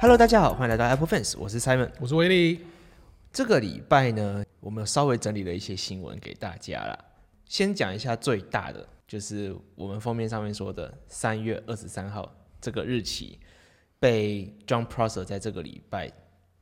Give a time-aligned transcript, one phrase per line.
[0.00, 1.90] Hello，大家好，欢迎来到 Apple Fans，我是 Simon。
[1.98, 2.60] 我是威利。
[3.32, 6.96] 这个礼拜呢，我们稍微整理了一些新闻给大家啦。
[7.46, 13.40] 先讲一下最大的，就是我们封面上面说的三月二十三号这个日期，
[13.98, 16.08] 被 John Prosser 在这个礼拜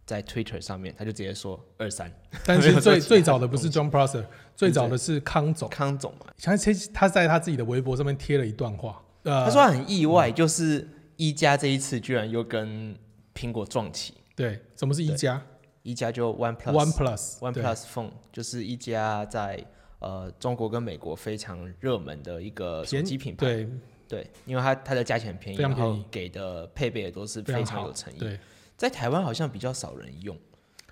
[0.06, 2.10] 在 Twitter 上面，他就直接说二三。
[2.42, 4.24] 但是最 最早的不是 John Prosser，
[4.56, 5.68] 最早的是康总。
[5.68, 12.96] 康总嘛，他其实他在他自己的微博上面贴了一段话，呃，他说他很意外，就是一加这一次居然又跟
[13.36, 15.40] 苹果撞起，对，什么是一加
[15.82, 19.62] 一加就 One Plus，One Plus，One Plus Phone 就是一家在
[19.98, 23.46] 呃中国跟美国非常热门的一个手便机品牌。
[23.46, 23.68] 对。
[24.08, 28.18] 对，因为它它的价钱很便宜，非常然后便宜给的配备也都是非非常有诚意。
[28.20, 28.38] 对，
[28.76, 30.38] 在台湾好像比较少人用，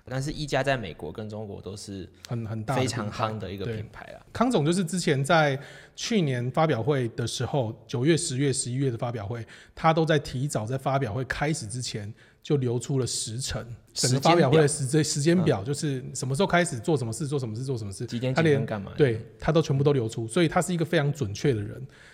[0.03, 4.19] 但是一加在美国跟中国都是很很大非常夯的一个品牌啊。
[4.33, 5.57] 康总就是之前在
[5.95, 12.13] 去年发表会的时候，九月、十月、十一月的发表会，他都在提早在发表会开始之前
[12.45, 18.91] 就留出了时辰，整个发表会的时间时间表，就是什么时候开始做什么事，做什么事，做什么事，几点他连几分干嘛？
[18.95, 21.71] 对他都全部都流出，所以他是一个非常准确的人。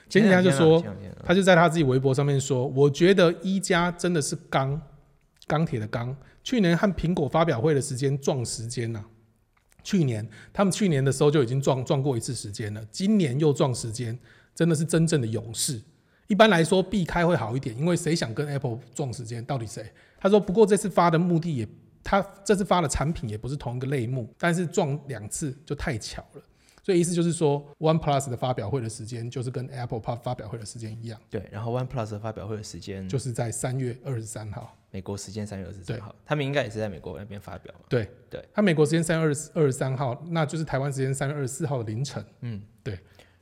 [0.08, 0.82] 前几天他就说，
[1.26, 4.82] 他就在他自己微博上面说，我觉得一加真的是钢，
[5.48, 6.16] 钢铁的钢。
[6.46, 9.04] 去年和苹果发表会的时间撞时间呐、
[9.84, 14.18] 去年他们去年的时候就已经撞撞过一次时间了，今年又撞时间，
[14.56, 15.82] 真的是真正的勇士。
[16.28, 19.44] 一般来说避开会好一点，因为谁想跟 Apple 撞时间？
[19.44, 19.92] 到底谁？
[20.22, 21.68] 他说，不过这次发的目的也，
[22.04, 26.42] 他这次发的产品也不是同一个类目，但是撞两次就太巧了。
[26.84, 31.20] 所以意思就是说，One Plus 的发表会的时间就是跟 Apple 发发表会的时间一样。
[31.30, 34.78] 对，然后 One Plus 的发表会的时间就是在三月二十三号。
[34.94, 37.86] 美国时间三月二十三号，他们应该也是在美国那边发表嘛。
[37.88, 42.22] 对对，他美国时间三月二十二十三号，那就是台湾时间三月二十四号的凌晨。
[42.42, 43.00] 嗯，对。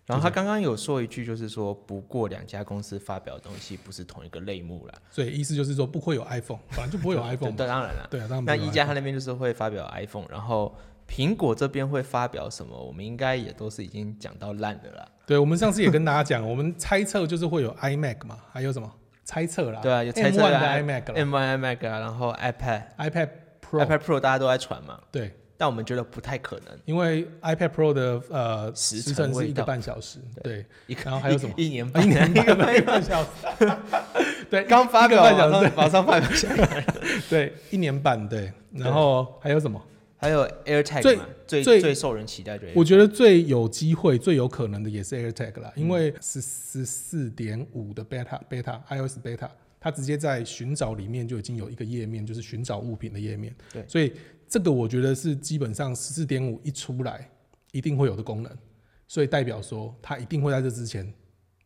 [0.09, 4.93] 然后他刚刚有说一句，就是说，不过两家公司发表的东西不是同一个类目啦。
[5.11, 7.73] 所以意思就是说不会有 iPhone，反正就不会有 iPhone 对，嘛。
[7.73, 8.07] 当然了。
[8.09, 10.75] 对啊，那一加他那边就是会发表 iPhone，然后
[11.07, 15.07] 苹果这边会发表什么，我们应该也都是已经讲到烂的啦。
[15.27, 18.91] 对，我们上次也跟大家讲，我们猜测就是会有 iMac 嘛，还有什么
[19.23, 19.79] 猜测啦？
[19.79, 23.29] 对啊，有猜测的啊 iMac 然后 iPad、，iPad
[23.61, 26.79] Pro，iPad Pro 大家都在传嘛，对，但我们觉得不太可能。
[26.85, 33.29] 因为 iPad Pro 的呃时时程是一个半小时，对，一然后还有什么一一年啊半，一年一个半一个半小时，
[34.49, 36.85] 对，刚发表半小时，马上发表下来。
[37.29, 39.83] 对，一年半，对，然后还有什么？
[40.15, 41.17] 还有 AirTag 最，
[41.47, 42.67] 最最最受人期待的。
[42.73, 49.49] 我觉得最有机会、最有可能的也是 AirTag 啦，因嗯为十十四点五的 beta beta iOS beta，
[49.79, 53.55] 它直接在寻找里面就已经有一个页面，就是寻找物品的页面。
[53.71, 54.11] 对所以
[54.49, 57.29] 这个我觉得是基本上十四点五一出来
[57.71, 58.51] 一定会有的功能，
[59.07, 61.13] 所以代表说它一定会在这之前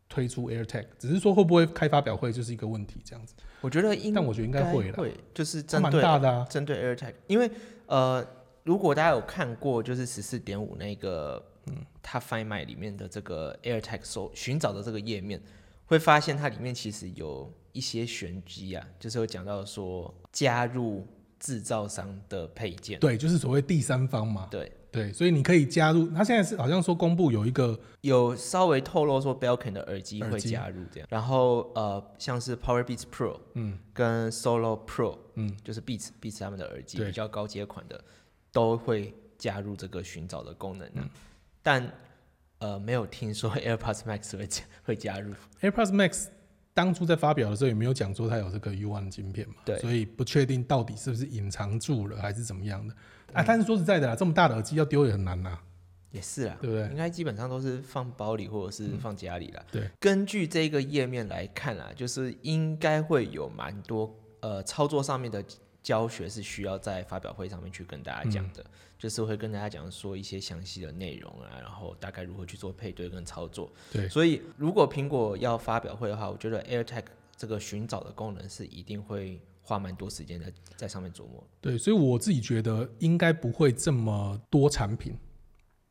[0.10, 3.34] 推出 AirTag，只是说会不会开发表会就是一个问题这样子。
[3.62, 7.50] 我觉得应但我觉得应该会了会，就是针对大的啊，针对 AirTag，因为
[7.88, 8.26] 呃，
[8.64, 15.42] 如果大家有看过就是十四点五那个，嗯，它 Find My 里面的这个 AirTag 搜寻找的这个页面，
[15.86, 21.08] 会发现它里面其实有一些玄机啊，就是有讲到说加入
[21.44, 24.48] 制造商的配件，对，就是所谓第三方嘛。
[24.50, 38.02] 对，对，所以你可以加入，他现在是好像说公布有一个有稍微透露说 Belkin 的耳机会加入这样，然后呃，像是 Power Beats Pro，嗯，跟 Solo Pro，嗯，就是 Beats Beats 他们的耳机比较高阶款的，
[38.54, 41.10] 都会加入这个寻找的功能嗯、
[41.62, 41.92] 但
[42.60, 45.34] 呃，没有听说 AirPods Max 会加会加入。
[45.60, 46.28] AirPods Max
[46.74, 52.94] 当初在发表的时候也没有讲说它有这个 U1 晶片嘛，对所以不确定到底是不是隐藏住了还是怎么样的
[53.28, 53.44] 嗯啊。
[53.46, 55.58] 但是说实在的啦，这么大的耳机要丢也很难呐，
[56.12, 56.88] 也是啊，对不对？
[56.90, 59.64] 应该基本上都是放包里或者是放家里了。
[59.72, 65.44] 对，根据这个页面来看啊，就是应该会有蛮多呃操作上面的
[65.84, 68.66] 教学是需要在发表会上面去跟大家讲的，
[68.98, 73.70] 就是会跟大家讲说一些详细的内容啊，然后大概如何去做配对跟操作。
[73.92, 77.04] 对所以如果苹果要发表会的话，我觉得 AirTag
[77.36, 81.44] 这个寻找的功能是一定会花蛮多时间在在上面琢磨。
[81.60, 85.18] 对，所以我自己觉得应该不会这么多产品，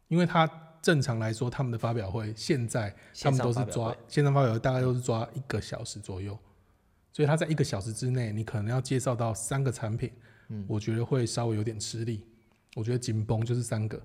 [0.08, 0.50] 因为它
[0.80, 6.36] 正常来说他们的发表会现在他们都是抓线上发表会大概都是抓一个小时左右，
[7.12, 10.10] 所以他在一个小时之内，你可能要介绍到三个产品，
[10.48, 12.26] 嗯我觉得会稍微有点吃力。
[12.74, 14.02] 我觉得紧绷就是三个，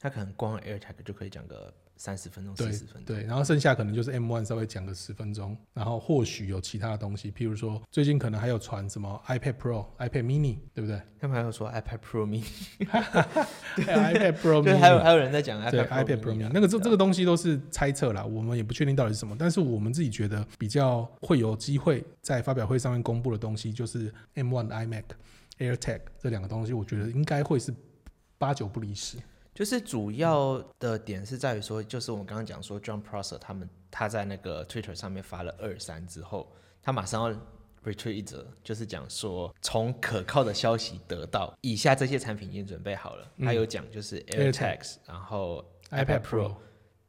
[0.00, 3.16] 他他可能光 AirTag 就可以讲个三十分钟、对四十分钟。
[3.16, 11.00] 对，然后剩下可能就是 M1 稍微讲个十分钟，然后或许有其他的东西，譬如说最近可能还有传什么 iPad Pro、iPad Mini，对不对？
[11.18, 12.44] 他们还有说 iPad Pro Mini，
[13.76, 15.02] 对 iPad Pro 对，还有 Mini。
[15.02, 25.04] 还有人在讲 iPad iPad Pro 啊那个这这个东西都是猜测啦，我们也不确定到底是什么，但是我们自己觉得比较会有机会在发表会上面公布的东西，就是 M1 的 iMac、
[25.58, 27.74] AirTag 这两个东西，我觉得应该会是
[28.36, 29.16] 八九不离十。
[29.56, 37.40] 就是主要的点是在于说，就是我们刚刚讲说，John Prosser 他们他在那个 Twitter 上面发了二三之后，他马上要
[37.82, 43.26] retweet 一则，就是讲说从可靠的消息得到，以下这些产品已经准备好了。
[43.38, 46.54] 他有讲就是 AirTags，然后 iPad Pro，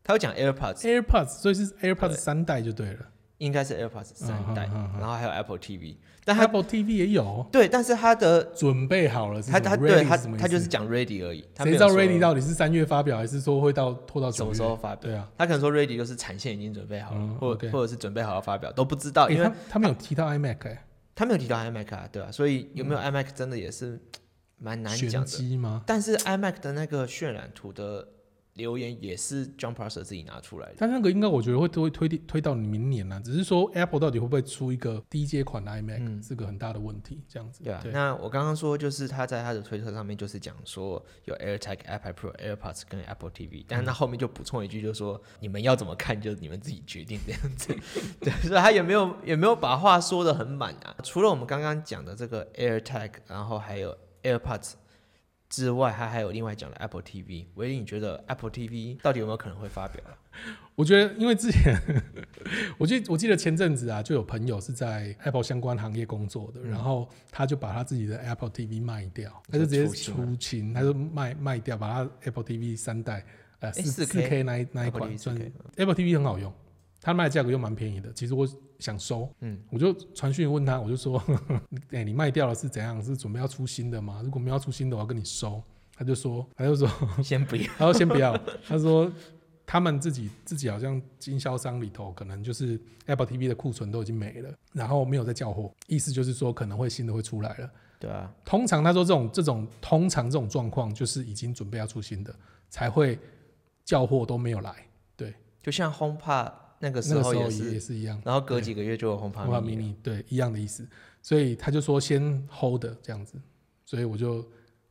[0.02, 3.06] 他有讲 AirPods，AirPods，所以是 AirPods 对三代就对了。
[3.40, 4.70] 应该是 AirPods 三代，
[5.00, 5.96] 然后还有 Apple TV，
[6.26, 7.46] 但他 Apple TV 也有。
[7.52, 14.44] 对，但是他的准备好了是他他对他他就是讲 ready 而已，他谁知道 Ready 到底是三月发表，还是说会到拖到什？
[14.46, 14.98] 么时候发表？
[15.02, 24.00] 对啊，他可能说 ready 就是产线已经准备好了，嗯或或者是准备好要发表，都不知道，因为诶他他们有提到 iMac 哎、他没有提到 iMac 啊，对吧、所以有没有 iMac 真的也是
[24.58, 25.58] 蛮难讲的。
[25.58, 25.84] 吗？
[25.86, 28.08] 但是 iMac 的那个渲染图的
[28.58, 30.76] 留言也是 John Prosser 自己拿出来的。
[30.78, 37.24] 但那个应该我觉得会推推推到明年了，只是说 Apple 到底会不会出一个低阶款的 iMac，、嗯是个很大的问题。
[37.30, 47.76] 这样子，对啊，那我刚刚说就是他在他的推特上面就是讲说有 AirTag、iPad Pro、AirPods 跟 Apple TV，但是他后面就补充一句，就说你们要怎么看就你们自己决定这样子。
[48.20, 50.96] 对，所以他也没有也没有把话说的很满啊。
[51.04, 54.74] 除了我们刚刚讲的这个 AirTag，然后还有 AirPods
[55.50, 57.46] 之外，他还有另外讲的 Apple TV。
[57.56, 60.12] 维利，你觉得 Apple TV 到底有没有可能会发表啊？
[60.76, 61.76] 我觉得因为之前
[62.78, 73.26] 我记我记得前阵子啊，就有朋友是在 Apple 相关行业工作的，然后他就把他自己的 Apple TV 卖掉，他就直接出清他就卖卖掉，把他 Apple TV 三代
[73.60, 75.36] 呃四四 4K K 那一那一款算
[75.78, 76.54] Apple TV 很好用，
[77.08, 78.12] 它卖的价格又蛮便宜的。
[78.12, 78.46] 其实我
[78.80, 81.24] 想收，嗯，我就传讯问他，我就说，
[81.92, 83.02] 哎、你卖掉了是怎样？
[83.02, 84.20] 是准备要出新的吗？
[84.26, 85.64] 如果没有要出新的，我要跟你收。
[85.96, 86.90] 他就说，他就说，
[87.24, 87.64] 先不要。
[87.78, 88.38] 他说先不要，
[88.68, 89.10] 他说
[89.66, 97.72] 他们自己自己好像经销商里头可能就是 Apple TV 的库存都已经没了，然后没有在叫货，意思就是说可能会新的会出来了。
[98.02, 102.36] 对啊，通常他说这种这种通常这种状况就是已经准备要出新的
[102.70, 103.18] 才会
[103.86, 104.76] 叫货都没有来，
[105.16, 105.34] 对
[105.64, 108.22] 就像 HomePod 那个时候候也是，也也是一样。
[108.24, 110.88] 然后隔几个月就有红牌 mini 对一样的意思，
[111.22, 113.34] 所以他就说先 hold 这样子，
[113.86, 114.48] 所以我就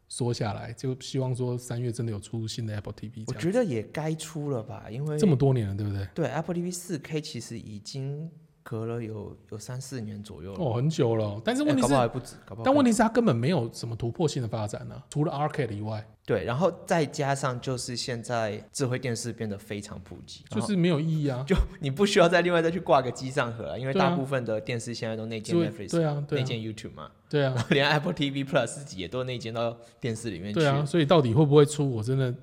[0.09, 3.25] 缩下来，就希望说三月真的有出新的 Apple TV。
[3.27, 6.09] 我觉得也该出了吧，因为这么多年了，对不对？
[6.15, 8.31] 对 Apple TV 四 K 其实已经
[8.69, 21.45] 隔了有有三四年左右了，哦，很久了哦，但是问题是不好，还不止，搞不好但问题是它根本没有什么突破性的发展呢、啊除了 Arcade 以外，对，然后再加上就是现在智慧电视变得非常普及，就是没有意义啊。
[21.47, 30.59] 就 你不需要再另外再去挂个机上盒了，因为大部分的电视现在都内建 Netflix，对啊，内建 YouTube 嘛，对啊然，后连 Apple TV Plus 自己也都内建到电视里面去。
[30.59, 31.89] 对啊，所以到底会不会出？
[31.89, 32.35] 我真的，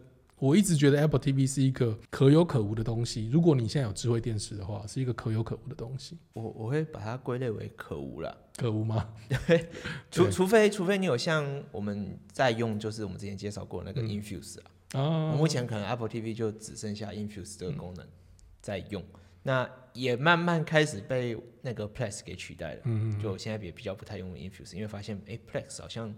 [0.43, 3.29] 我一直觉得 Apple TV 是一个可有可无的东西。
[3.31, 6.17] 如果你现在有智慧电视的话，是一个可有可无的东西。
[6.33, 8.37] 我我会把它归类为可无了。
[8.57, 9.07] 可无吗？
[10.11, 14.59] 除对除非除非你有像我们在用，就是我们之前介绍过那个嗯 Infuse
[14.91, 18.05] 啊，目前可能 Apple TV 就只剩下 Infuse 这个功能
[18.59, 19.01] 在用，
[19.43, 22.81] 那也慢慢开始被那个 Plex 给取代了。
[22.83, 26.13] 嗯，就我现在也比较不太用 Infuse，因为发现哎 Plex 好像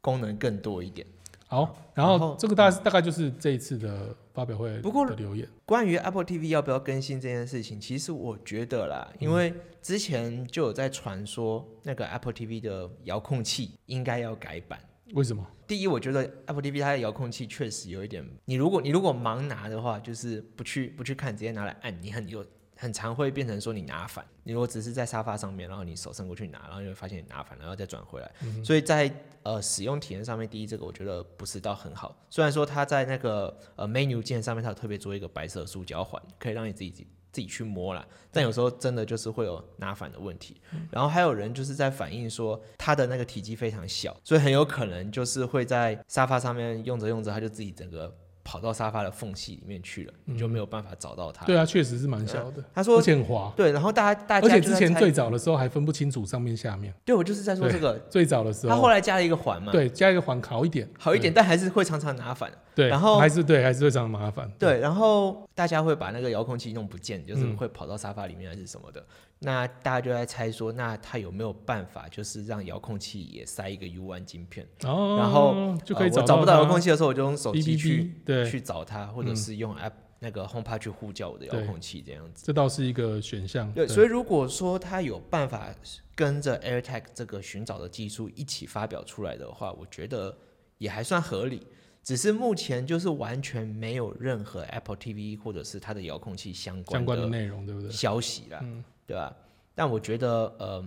[0.00, 1.06] 功能更多一点。
[1.50, 5.48] 好，然后这个大大概就是这一次的发表会不过的留言。
[5.66, 9.52] 关于 Apple TV 要不要更新这件事情，其实我觉得啦，因为
[9.82, 14.78] 之前就有在传说那个 Apple TV 的遥控器应该要改版。
[15.14, 15.44] 为什么？
[15.66, 22.46] 第一，我觉得 Apple TV 它的遥控器确实有一点，你如果你如果盲拿的话，就是不去不去看，直接拿来按，你很有
[22.80, 24.24] 很常会变成说你拿反。
[24.42, 28.32] 你如果只是在沙发上面，然后你手伸过去拿，然后你会发现你拿反，然后再转回来。
[28.64, 32.16] 所以在呃使用体验上面，第一这个我觉得不是到很好。
[32.30, 36.90] 虽然说它在那个呃 menu 键上面，它有特别做一个白色塑胶环，可以让你自己
[37.30, 38.04] 自己去摸啦。
[38.32, 40.58] 但有时候真的就是会有拿反的问题。
[40.90, 51.44] 然后还有人就是在反映说，它的那个体积非常小，所以很有可能就是会在沙发上面用着用着，它就自己整个跑到沙发的缝隙里面去了，你就没有办法找到它。
[51.44, 56.92] 对啊，确实是蛮小的，他说而且很滑，对，然后大家大家而且之前最早的时候还分不清楚上面下面。
[57.04, 62.50] 对我就是在说这个，最早的时候，他后来加了一个环嘛，对加一个环好一点，好一点，但还是会常常拿反。
[62.72, 64.50] 对，然后还是对，还是会常常麻烦。
[64.58, 69.04] 对，然后大家会把那个遥控器弄不见，就是嗯会跑到沙发里面还是什么的。
[69.40, 74.66] 那大家就在猜说，那他有没有办法，就是让遥控器也塞一个 U 1晶片？
[74.84, 78.14] 哦，然后就可以找不到遥控器器的时候，我就用手机去
[78.48, 82.44] 去找它，或者是用 App 那个 HomePod 去呼叫我的遥控器这样子。
[82.46, 83.72] 这倒是一个选项。
[83.72, 85.74] 对，所以如果说它有办法
[86.14, 90.36] 跟着 AirTag 这个寻找的技术一起发表出来的话，我觉得
[90.78, 91.66] 也还算合理。
[92.02, 97.90] 只是目前就是完全没有任何 Apple TV 或者是它的遥控器相相关相关的内容，对不对？
[97.90, 99.34] 消息啦，嗯对吧？
[99.74, 100.84] 但我觉得呃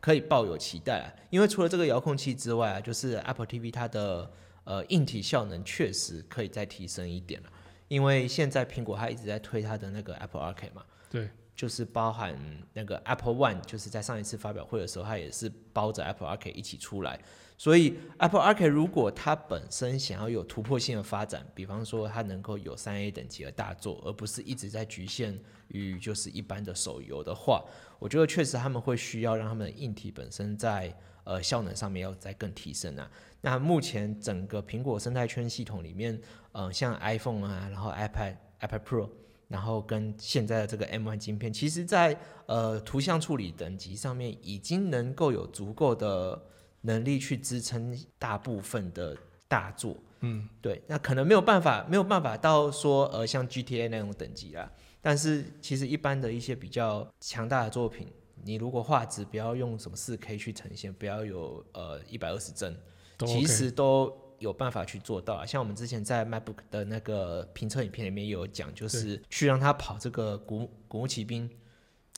[0.00, 4.28] 可以抱有期待啊，因为除了这个遥控器之外啊，就是 Apple TV 它的
[4.68, 7.48] 呃硬体效能确实可以再提升一点了。
[7.88, 12.36] 因为现在苹果它一直在推它的那个 Apple Arcade 嘛，对，就是包含
[12.74, 17.18] 那个 Apple One，就是在上一次发表会的时候，它也是包着 Apple Arcade 一起出来。
[17.56, 25.36] 所以 Apple Arcade 如果它本身想要有突破性的发展，比方说它能够有三 A 等级的大作，而不是一直在局限
[25.68, 27.64] 于就是一般的手游的话，
[27.98, 30.94] 我觉得确实他们会需要让他们的硬体本身在
[31.24, 33.10] 呃效能上面要再更提升啊。
[33.40, 36.20] 那目前整个苹果生态圈系统里面，
[36.52, 39.10] 呃，像 iPhone 啊，然后 iPad、iPad Pro。
[39.48, 42.14] 然后跟现在的这个 M1 晶片，其实在
[42.44, 46.38] 呃图像处理等级上面已经能够有足够的
[46.82, 49.16] 能力去支撑大部分的
[49.48, 49.96] 大作。
[50.20, 54.70] 嗯，对，那可能没有办法，没有办法到说呃像 GTA 那种等级啦。
[55.00, 58.06] 但是其实一般的一些比较强大的作品，
[58.44, 62.80] 你如果画质不要用什么 4K 去呈现，不要有呃一百二十帧，都
[63.26, 65.44] 其实都有办法去做到啊。
[65.46, 71.50] 像我们之前在 MacBook 的那个评测影片里面也有讲，就是去让它跑这个古古墓奇兵，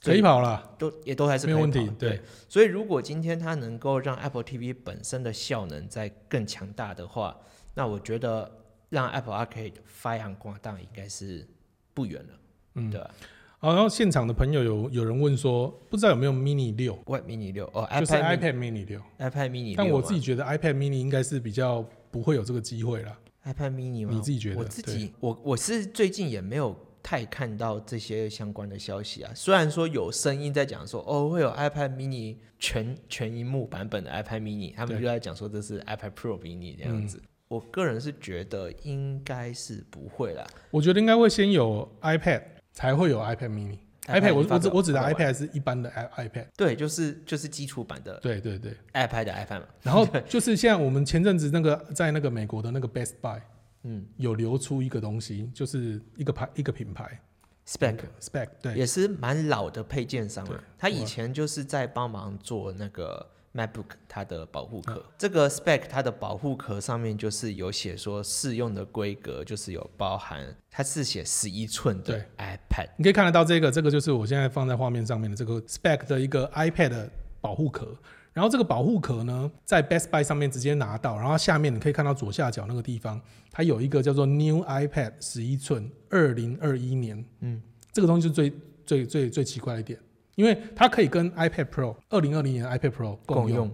[0.03, 1.89] 可以跑了，都也都还是没有问题。
[1.97, 7.39] 对，所以如果今天它能够让 Apple TV 本身的效能再更强大的话，
[7.73, 8.51] 那我觉得
[8.89, 11.47] 让 Apple Arcade 发扬光大应该是
[11.93, 12.33] 不远了。
[12.75, 13.01] 嗯对
[13.69, 23.15] 然后现场的朋友有有人问说，不知道有没有 mini 六，？What Mini 六哦就是，iPad Mini- iPad mini 六，iPad Mini 但我自己觉得 iPad mini 应该是比较不会有这个机会啦。
[23.45, 24.13] iPad Mini 吗？
[24.13, 29.31] 你自己觉得我自己，我我是最近也没有太看到这些相关的消息啊。
[29.35, 37.21] 虽然说有声音在讲说，哦，会有 iPad Mini 全全荧幕版本的 iPad Mini，他们对就在讲说这是 iPad Pro Mini 这样子。
[37.47, 40.47] 我个人是觉得应该是不会啦。
[40.69, 42.41] 我觉得应该会先有 iPad，
[42.73, 43.77] 才会有 iPad mini。
[44.07, 48.75] iPad 我我只我指的发表完 iPad 是一般的 i iPad，对，就是就是基础版的对对对。
[48.93, 49.65] iPad 的 iPad 嘛。
[49.83, 53.39] 然后就是现在我们前阵子那个在那个美国的那个 Best Buy
[53.83, 57.21] 嗯有流出一个东西，就是一个牌一个品牌
[57.67, 60.63] ，Spec Spec 对也是蛮老的配件商对了。
[60.79, 65.05] 他以前就是在帮忙做那个 MacBook 它的保护嗯壳。
[65.17, 72.89] 这个 spec 它的保护壳上面就是有写说适用的规格就是有包含，它是写十一寸的对 iPad。
[72.97, 77.95] 你可以看得到这个，这个就是我现在放在画面上面的这个 Spec 的一个 iPad 的保护壳。
[78.33, 87.25] 然后这个保护壳呢，在 Best Buy 上面直接拿到，然后下面你可以看到左下角那个地方，它有一个叫做 New iPad 十一寸，二零二一年。
[87.41, 88.53] 嗯，这个东西是最
[88.85, 89.99] 最最最奇怪的一点，
[90.41, 93.71] 因为它可以跟 iPad Pro 二零二零年的 iPad Pro 共用，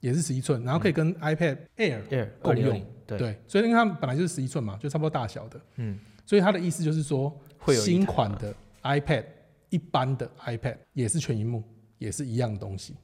[0.00, 5.96] 也是十一寸，然后可以跟 iPad Air 共用对，对，所以因为它们本来就是十一寸嘛，就差不多大小的，嗯，
[6.26, 9.24] 所以它的意思就是说，会有新款的 iPad、
[9.70, 11.62] 一般的 iPad 也是全荧幕，
[11.98, 12.96] 也是一样的东西，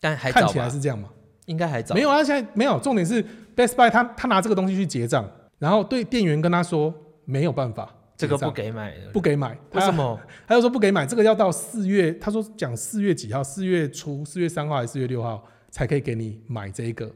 [0.00, 1.10] 但还早看起来是，这样嘛？
[1.44, 1.94] 应该还早。
[1.94, 2.78] 没有啊，现在没有。
[2.80, 3.22] 重点是
[3.54, 6.92] Best Buy 他他拿这个东西去结账，然后对店员跟他说
[7.24, 10.18] 没有办法，这个不给买的，不给买，为什么？
[10.46, 17.10] 他就说不给买，这个要到四月，他说讲四月几号，四月初，四月三号还是四月六号才可以给你买这个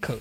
[0.00, 0.14] 壳。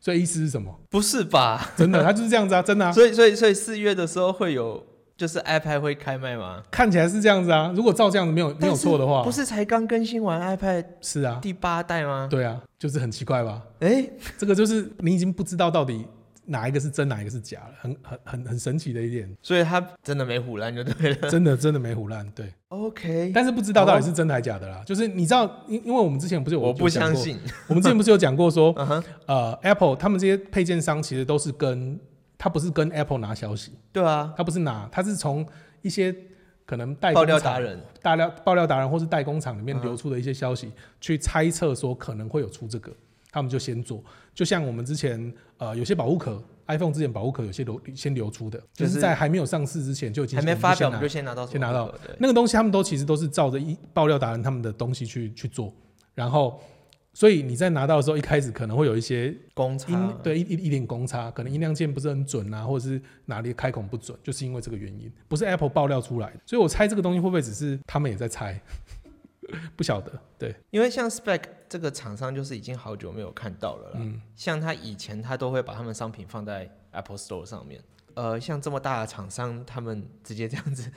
[0.00, 0.74] 所以意思是什么？
[0.88, 1.72] 不是吧？
[1.76, 4.82] 真的，他就是这样子啊，真的、 啊，所以所以所以四月的时候会有，
[5.14, 6.62] 就是 iPad 会开卖吗？
[6.70, 7.70] 看起来是这样子啊。
[7.76, 12.26] 如果照这样子没有没有错的话，不是才刚更新完 iPad 是啊，第八代吗？
[12.30, 13.62] 对啊，就是很奇怪吧？
[13.80, 16.06] 哎、这个就是你已经不知道到底
[16.50, 21.30] 哪一个是真，哪一个是假了，很很很很神奇的一点，所以他真的没唬烂就对了。
[21.30, 24.82] 真的真的没胡乱，对，OK，但是不知道到底是真的还假的啦。
[24.84, 27.38] 就是你知道，因因为我们之前不是有我不相信。
[27.68, 31.98] 我们之前不是有讲过说， 嗯哼，呃，Apple 他们这些配件商其实都是跟
[32.36, 35.46] 他不是跟 Apple 拿消息，对啊，他不是拿，他是从
[35.82, 36.12] 一些
[36.66, 42.92] 可能代达人，大料爆料达人或是代工厂里面嗯流出的一些消息，去猜测说可能会有出这个，
[43.30, 44.02] 他们就先做。
[44.34, 55.72] 就像我们之前呃有些保护壳，iPhone 之前保护壳有些流先流出的，就就是是在还没有上市之前就已经还没发表我们就先拿到先拿到那个东西，他们都其实都是照着一爆料达人他们的东西去去做，
[56.16, 56.60] 然后。
[57.12, 66.36] 所以你在拿到的时候，一开始可能会有一些公差音对一一一点公差，可能音量键不是很准啊，或者是哪里开孔不准，就是因为这个原因，不是 Apple 爆料出来的。
[66.46, 68.58] 所以我猜这个东西会不会只是他们也在猜，
[69.76, 70.12] 不晓得。
[70.38, 73.98] 对，因为像 Spec 这个厂商就是已经好久没有看到了啦。
[74.00, 77.80] 嗯，像他以前他都会把他们商品放在 Apple Store 上面，
[78.14, 80.90] 呃，像这么大的厂商，他们直接这样子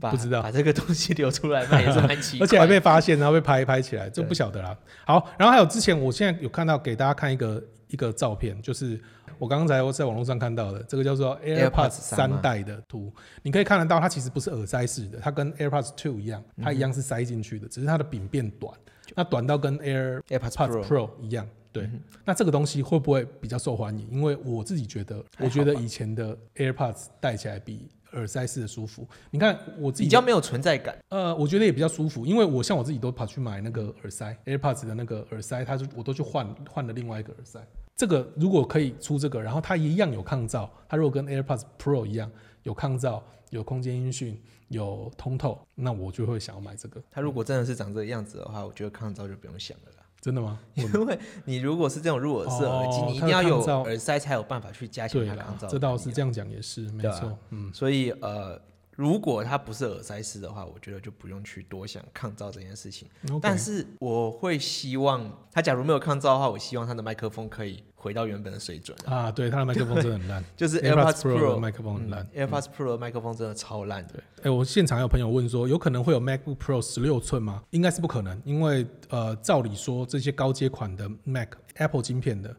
[0.00, 2.44] 把不知道把这个东西流出来卖，也是蛮奇怪。
[2.46, 4.76] 而且还被发现，然后被拍拍起来，这对不晓得啦。
[5.04, 9.00] 好，然后还有之前我现在有看到给大家看一个一个照片，就是
[9.42, 18.72] 我刚才我在网络上看到的，这个叫做 AirPods 三代的图，你可以看得到它其实不是耳塞式的，它跟 AirPods Two 一样，它一样是塞进去的，只是它的柄变短，
[19.16, 21.44] 那短到跟 AirPods AirPods Pro 一样。
[21.72, 21.90] 对，
[22.24, 24.08] 那这个东西会不会比较受欢迎？
[24.12, 29.04] 因为我自己觉得，我觉得以前的 AirPods 戴起来比耳塞式的舒服。
[29.32, 30.96] 你看我自己比较没有存在感。
[31.08, 37.58] 呃，我觉得也比较舒服，因为我像我自己都跑去买那个耳塞，AirPods 的那个耳塞，它就我都去换换了另外一个耳塞。
[38.02, 42.28] 这个如果可以出这个，然后它一样有抗噪，它如果跟 AirPods Pro 一样
[42.64, 47.00] 有抗噪、有空间音讯、有通透，那我就会想要买这个。
[47.12, 50.04] 它如果真的是长这个样子的话，我觉得抗噪就不用想了啦。
[50.20, 50.58] 真的吗？
[50.74, 57.38] 因为你如果是这种入耳式耳机，哦你一定要有耳塞才有办法去加强它抗噪，的这倒是这样讲也是没错。
[57.50, 58.60] 嗯，所以呃，
[58.96, 63.08] 如果它不是耳塞式的话，我觉得就不用去多想抗噪这件事情。
[63.40, 72.28] 但是我会希望它假如没有抗噪的话，我希望它的麦克风可以回到原本的水准啊，啊，对，它的麦克风真的很烂 就是 AirPods Pro 的麦克风很烂。
[72.34, 74.14] 嗯，AirPods Pro 的麦克风真的超烂的。
[74.42, 77.62] 哎、我现场有朋友问说，有可能会有 MacBook Pro 十六寸吗？
[77.70, 82.52] 应该是不可能，因为呃，照理说这些高阶款的 Mac Apple 晶片的，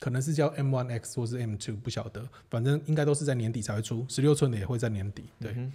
[0.00, 5.24] 可能是叫 M1 X 或是 M2，不晓得，反正应该都是在年底才会出，十六寸的也会在年底。
[5.40, 5.72] 对，嗯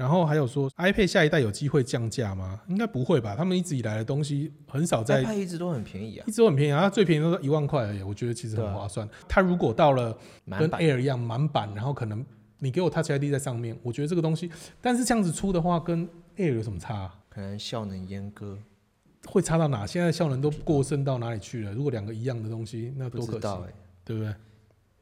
[0.00, 2.58] 然后还有说 iPad 下一代有机会降价吗？
[2.68, 3.36] 应该不会吧？
[3.36, 9.06] 他们一直以来的东西很少在 iPad 一直都很便宜啊，一直都很便宜啊，它最便宜都是一万块而已，我觉得其实很划算。
[9.28, 10.16] 它如果到了
[10.58, 12.24] 跟 Air 一样满版，然后可能
[12.60, 18.56] 你给我 Touch ID 在上面，我觉得这个东西，但是这样子出的话，跟 Air 有什么差啊、可能效能阉割，
[19.26, 19.86] 会差到哪？
[19.86, 21.74] 现在效能都过剩到哪里去了？
[21.74, 23.64] 如果两个一样的东西，那不多可惜，
[24.02, 24.34] 对不对？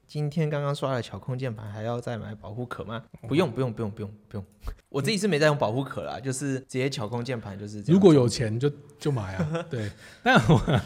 [0.09, 3.05] 今天刚刚刷了巧控键盘，还要再买保护壳吗？
[3.29, 4.45] 不用，不用，不用，不用，不用。
[4.89, 7.95] 我自己是没在用保护壳啦，就是直接巧控键盘就是这样。
[7.95, 9.91] 如果有钱就就买啊， 对。
[10.23, 10.83] 但我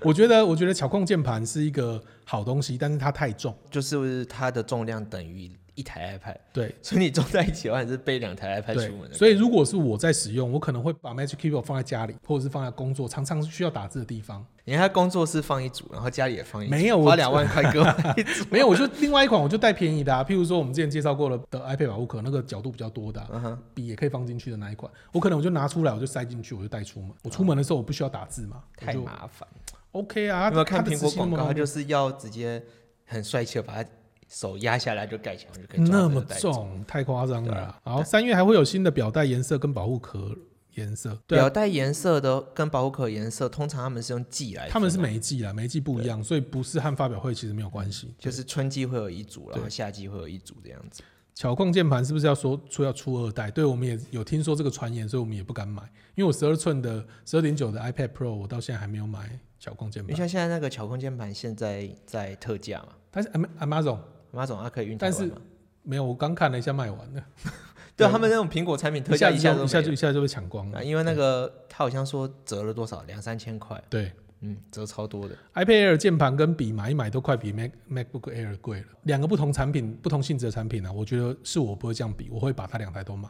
[0.08, 9.14] 我觉得，我觉得巧控键盘是一个好东西，但是它太重，就是它的重量等于一台 iPad，对所以你装在一起的话，你是背两台 iPad 出门的。。
[9.14, 14.44] 所以如果是我在使用，我可能会把 Magic Keyboard 放在家里，或者是放在工作常常需要打字的地方。
[14.64, 18.44] 你看他工作室放一组，然后家里也放一组，没有我花两万 块给我买一组。
[18.50, 27.10] 没有，我就另外一款我就带便宜的啊，譬如说我们之前介绍过了的 iPad 保护壳，那个角度比较多的啊、笔也可以放进去的那一款，我可能我就拿出来，我就塞进去，我就带出门。
[27.22, 29.46] 我出门的时候我不需要打字嘛，我太就麻烦。
[29.92, 30.46] OK 啊。
[30.46, 31.46] 有没有看苹果广告？
[31.46, 32.60] 它就是要直接
[33.04, 33.88] 很帅气的把它
[34.28, 36.20] 手压下来就盖起来，就可以那么。
[36.40, 37.80] 重，太夸张了啦。
[37.84, 40.36] 好，三月还会有新的表带颜色跟保护壳
[40.74, 48.14] 颜色，对啊，表带颜色的跟保护壳颜色，通常他们是用季来他们是每一季啦，每一季不一样，所以不是和发表会其实没有关系。
[48.18, 51.02] 就是春季会有一组，然后夏季会有一组这样子。
[51.34, 53.50] 巧控键盘是不是要说出要出二代？
[53.50, 55.82] 对，我们也有听说这个传言，所以我们也不敢买。
[56.14, 60.10] 因为我十二寸的十二点九的 iPad Pro，我到现在还没有买巧控键盘。
[60.10, 63.98] 你像现在那个巧控键盘现在在特价嘛，但是 Am- Amazon
[64.36, 65.40] 马总啊可以运台但是湾？
[65.82, 67.24] 没有，我刚看了一下卖完了，
[67.96, 70.78] 对他们那种苹果产品特价一下就一下就没一下就被抢光了。
[70.78, 75.34] 啊，因为那个他好像说折了多少，两三千块，对嗯，折超多的。
[75.54, 78.86] ，iPad Air 键盘跟笔买一买都快比 Mac MacBook Air 贵了。
[79.04, 83.28] 两个不同产品、不同性质的产品呢、啊，我觉得是我不会这样比，我会把它两台都买。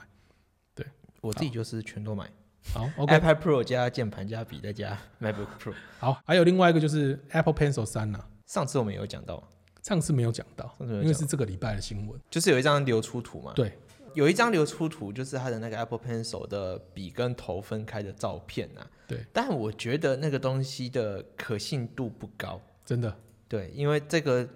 [0.75, 0.85] 对
[1.21, 2.29] 我自己就是全都买
[2.75, 5.75] 好，OK，，iPad Pro 加键盘加笔再加 MacBook Pro。
[6.01, 9.47] 好，还有另外一个就是 Apple Pencil 三呐、啊，上次我们有讲到，
[9.87, 12.21] 上次没有讲到，因为是这个礼拜的新闻。
[12.29, 13.73] 就是有一张流出图嘛，对，
[14.15, 18.85] 有一张流出图，就是他的那个 Apple Pencil 的笔跟头分开的照片啊。
[19.07, 22.61] 对，但我觉得那个东西的可信度不高。
[22.85, 24.49] 真的对，因为这个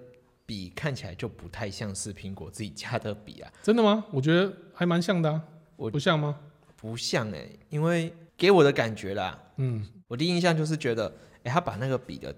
[0.44, 4.04] 笔看起来就不太像是苹果自己家的笔啊，真的吗？
[4.10, 5.40] 我觉得还蛮像的、啊，
[5.76, 6.40] 我不像吗？
[6.74, 11.14] 不像哎、因为给我的感觉啦，嗯，我第一印象就是觉得，
[11.44, 12.34] 哎、他把那个笔的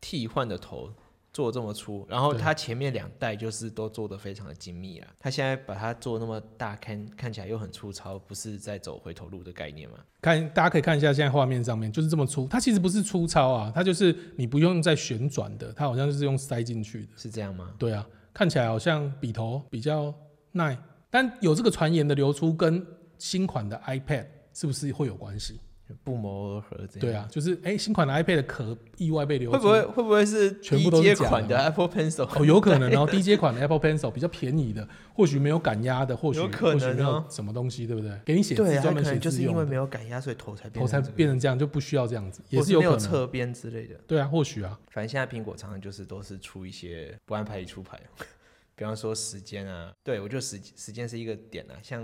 [0.00, 0.92] 替换的头
[1.36, 5.06] 做这么粗，然后它前面两代就是都做的非常的精密了。
[5.20, 9.98] 它现在把它做那么大，看看起来又很粗糙，不是在走回头路的概念吗？
[10.22, 17.08] 看大家可以看一下现在画面上面就是这么粗，它其实不是粗糙啊，它就是你不用再旋转的，它好像就是用塞进去的。
[17.18, 17.70] 是这样吗？
[17.78, 20.14] 对啊，看起来好像笔头比较
[20.52, 20.74] 耐，
[21.10, 22.82] 但有这个传言的流出跟
[23.18, 25.60] 新款的 iPad 是不是会有关系？
[26.02, 27.00] 不谋而合这样。
[27.00, 32.28] 对啊，就是哎、新款的 iPad 的壳意外被流出，会不会会不会是全部都是款的 Apple Pencil？
[32.40, 38.20] 哦，有可能哦，低阶款的 Apple Pencil 比较便宜的，或许没有赶压的，或许有可能哦或许没有什么东西，对不对？
[38.24, 42.98] 给你写专门写可能就是因为没有赶压，所以头才变头才成这个变成这样，就不需要这样子，也是有是有可能。
[42.98, 43.94] 侧边之类的。
[44.06, 48.00] 对啊，或许啊，反正现在苹果常常就是都是出一些不按牌理出牌，
[48.74, 51.74] 比方说时间啊，对我觉得时时间是一个点啊。
[51.82, 52.02] 像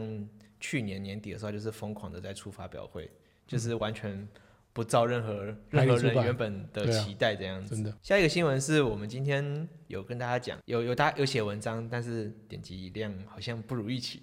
[0.61, 3.11] 去年年底的时候，就是疯狂的在出发表会，
[3.47, 4.27] 就是完全
[4.73, 7.75] 不照任何任何人原本的期待这样子。
[7.75, 7.95] 真的。
[8.03, 14.21] 下一个新闻是我们今天有跟大家讲，有有大家有写文章，但是点击量好像不如预期，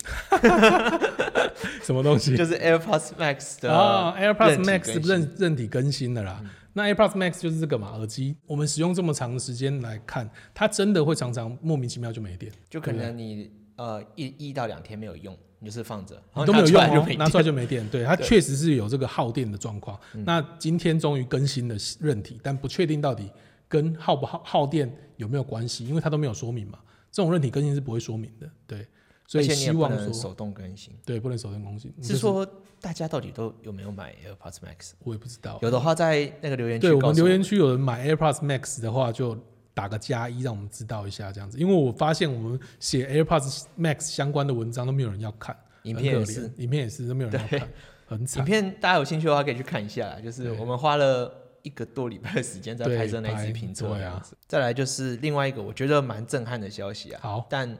[1.84, 2.36] 什么东西？
[2.36, 5.01] 就是 AirPods Max 的啊，AirPods Max 更新。
[5.01, 6.43] 嗯韧韧体更新的啦。
[6.73, 17.88] 那 AirPods Max 就是这个嘛，耳机，我们使用这么长的时间来看，它真的会常常莫名其妙就没电，就可能你呃一一到两天没有用，你就是放着，都没有用哦拿出来就没，电。
[17.89, 20.00] 对，它确实是有这个耗电的状况。
[20.26, 23.30] 那今天终于更新了韧体，但不确定到底
[23.67, 26.80] 跟耗不耗耗电有没有关系，因为它都没有说明嘛。
[27.12, 28.88] 这种韧体更新是不会说明的，对，
[29.28, 30.93] 所以希望说，手动更新。
[31.06, 31.93] 对，不能手动更新。
[32.02, 32.48] 就是说
[32.80, 34.91] 大家到底都有没有买 AirPods Max？
[35.00, 39.38] 我也不知道，有的话在那个留言区对我们留言区有人买 AirPods Max 的话，就
[39.79, 41.57] 打个加一，让我们知道一下这样子。
[41.57, 47.69] 因为我发现我们写 AirPods Max 相关的文章都没有人要看，影片也是，影片也是都没有人要看，
[48.05, 48.45] 很惨影。
[48.45, 54.37] 片大家有兴趣的话可以去看一下啦，就是我们花了一个多礼拜的时间在拍摄那拍支评测对啊这样子。
[54.47, 57.73] 再来就是另外一个我觉得蛮震撼的消息啊，好但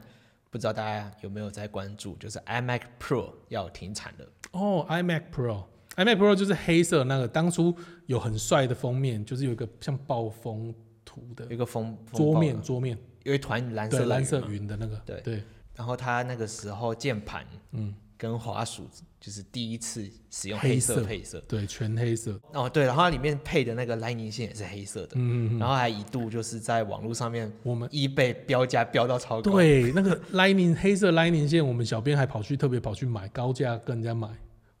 [0.48, 4.26] 不知道大家有没有在关注，就是 iMac Pro 要停产了。
[4.52, 10.74] 哦，iMac Pro，iMac Pro 就是黑色那个，当初有很帅的封面，就是有一个像暴风
[11.10, 15.20] 图的一个风风桌面桌面，有一团蓝色蓝色云的那个，对。
[15.22, 15.42] 对，
[15.74, 20.94] 然后他那个时候键盘嗯，跟滑鼠就是第一次使用黑黑色。
[20.94, 21.40] 色配色。
[21.48, 27.88] 对，全黑色，哦，对，然后它里面配的那个 Lightning 线也是黑色的，嗯，然后还一度就是在网络上面我们。
[27.90, 29.50] 一倍标价标到超高。
[29.50, 34.28] 对，那个 Lightning 黑色 Lightning 线，我们小编还跑去特别跑去买，高价跟人家买，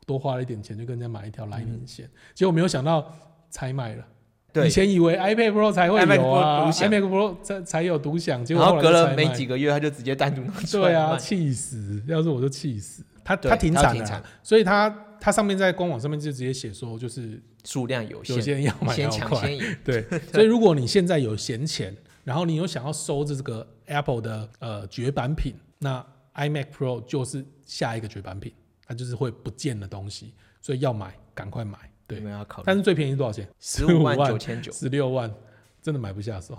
[0.06, 3.12] 多花了一点钱就跟人家买一条 Lightning 线，结果没有想到
[3.50, 4.06] 才买了。
[4.52, 12.02] 对以前以为 iPad Pro 才会有 Pro 啊独享，iMac Pro 才才有独享，结果然后隔了没几个月，它就直接单独拿出对啊，气死！
[12.06, 13.04] 要是我就气死。
[13.22, 19.48] 它对它停产产了啦，所以它它上面在官网上面就直接写说，就是数量有限，有些人要买先要快。
[19.84, 28.52] 对，所以如果你现在有闲钱，然后你有想要收这个 Apple 的呃绝版品，那 iMac Pro 就是下一个绝版品，
[28.86, 31.78] 它就是会不见的东西，所以要买赶快买。
[32.10, 33.48] 你对，们要考虑但是最便宜多少钱？
[33.58, 35.32] 十五万九千九，十六万，
[35.80, 36.58] 真的买不下手。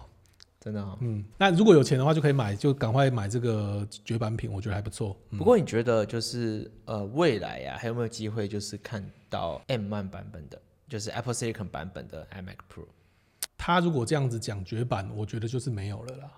[0.59, 0.97] 真的哦。
[1.01, 5.17] 嗯，那如果有钱的话，就可以买，就赶快买这个绝版品，我觉得还不错。
[5.31, 12.85] 嗯不过你觉得就是呃未来呀、还有没有机会就是看到 M1 版本的，就是 Apple Silicon 版本的 iMac Pro？
[13.57, 16.31] 他如果这样子讲绝版，我觉得就是没有了啦。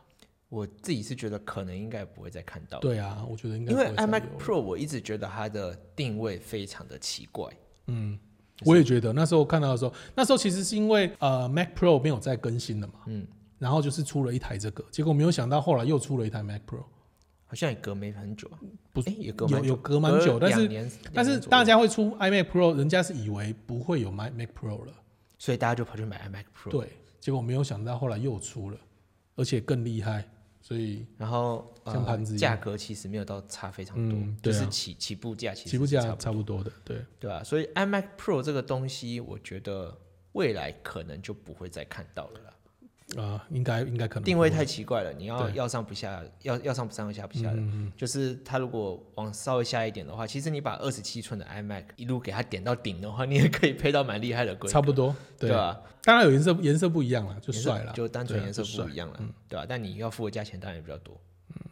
[0.47, 7.51] 我自己是觉得可能应该不会再看到，对啊，我觉得应该因为 iMac Pro 我一直觉得它的定位非常的奇怪。
[7.87, 8.17] 嗯，
[8.65, 13.25] 我也觉得那时候看到的时候，那时候其实是因为呃 Mac Pro 没有再更新了嘛，嗯，
[13.59, 16.83] 然后就是出了一台这个，结果没有想到后来又出了一台 Mac Pro，
[17.45, 18.59] 好像也隔没很久啊，
[18.93, 24.93] 不诶也隔有有隔蛮久，但是，但是大家会出 iMac Pro，人家是以为不会有 Mac Mac Pro 了，
[25.37, 26.69] 所以大家就跑去买 iMac Pro。
[26.69, 26.89] 对，
[27.19, 28.77] 结果没有想到后来又出了，
[29.35, 30.27] 而且更厉害，
[30.65, 37.05] 所以然后像盘子价格其实没有到差非常多，嗯对啊就是起起步价其实起步价差不多的，对。
[37.19, 39.95] 对吧、所以 iMac Pro 这个东西，我觉得
[40.31, 42.53] 未来可能就不会再看到了啦。
[43.17, 47.57] 啊、应该应该可能定位太奇怪了，你要要上不下，要要上不上下不下的。
[47.57, 55.81] 嗯就是它如果往稍微下一点的话，其实你把二十七寸的 iMac 一路给它点到顶的话，你也可以配到蛮厉害的规格，差不多，对吧？
[56.03, 59.65] 当然有颜色颜色不一样了，就帅了，就单纯颜色不一样了，对吧？
[59.67, 61.19] 但你要付的价钱当然也比较多。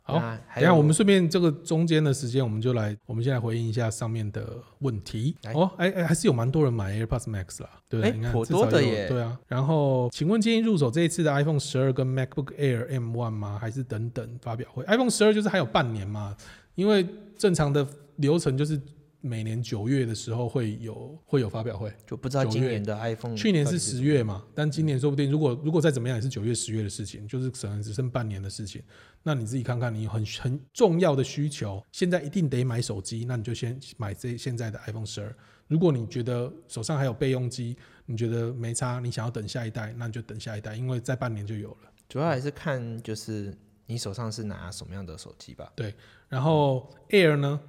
[0.04, 0.20] 好
[0.56, 5.36] 等下，我们顺便这个中间的时间，我们就来，我们先来回应一下上面的问题。
[5.54, 9.40] 哦，哎哎，还是有蛮多人买 AirPods Max 啦，对，哎颇你看至少有多的耶对啊。
[9.48, 13.58] 然后，请问建议入手这一次的 iPhone 十二跟 MacBook Air M1 吗？
[13.62, 16.36] 还是等等发表会？iPhone 十二就是还有半年嘛，
[16.76, 18.80] 因为正常的流程就是
[19.22, 21.94] 每年九月的时候会有会有发表会。
[22.06, 28.82] 就不知道今年的 iPhone 去年是十月嘛，但今年说不定如果如果再怎么样也是九月、十月的事情，就是可能只剩半年的事情。
[29.24, 35.36] 那你自己看看，你有很很重要的需求，现在一定得买手机，那你就先买这现在的 iPhone 十二。
[35.68, 41.92] 如果你觉得手上还有备用机，你觉得没差，你想要等下一代，那你就等下一代，因为在半年就有了。
[42.10, 43.56] 主要还是看就是
[43.86, 45.72] 你手上是拿什么样的手机吧。
[45.76, 45.94] 对
[46.28, 47.60] 然后 Air 呢？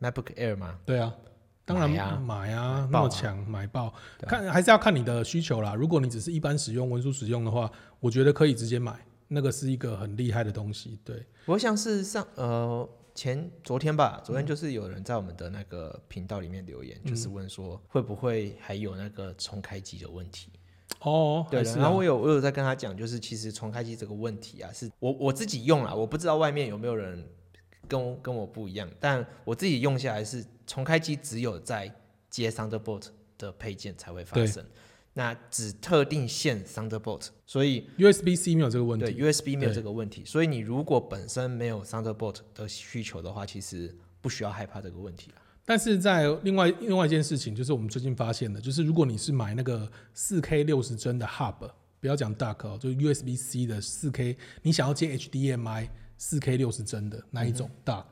[0.00, 0.78] MacBook Air 吗？
[0.84, 1.14] 对啊，
[1.64, 5.74] 当然买啊买啊，那么强买爆，看还是要看你的需求啦。
[5.74, 10.98] 如果你只是一般使用、文书使用的话，我觉得可以直接买，那个是一个很厉害的东西。
[11.04, 20.50] 对，不过像是上呃前昨天吧，嗯昨天就是有人在我们的那个频道里面留言，就是问说会不会还有那个重开机的问题。
[21.00, 27.24] 哦，对然后我有我有在跟他讲，就是其实重开机这个问题啊，是我我自己用啦，我不知道外面有没有人
[27.88, 31.92] 跟我跟我不一样，但我自己用下来是重开机只有在
[32.28, 33.06] 接 Thunderbolt
[33.38, 34.64] 的配件才会发生，
[35.14, 39.22] 那只特定线 Thunderbolt，所以 USB C 没有这个问对题。
[39.22, 51.70] USB 没有对这个问题，所以你如果本身没有 Thunderbolt 的需求的话，其实不需要害怕这个问题啊但是在另外另外一件事情，就是我们最近发现的，就是如果你是买那个四 K 六十帧的 Hub，
[52.00, 58.04] 不要讲 Dock 哦，就是 USB C 的四 K，你想要接 HDMI 四 K 六十帧的那一种 Dark，、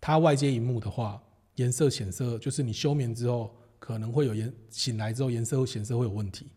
[0.00, 1.22] 它外接荧幕的话，
[1.54, 6.48] 颜色显色就是你休眠之后可能会有颜醒来之后颜色显色会有问题。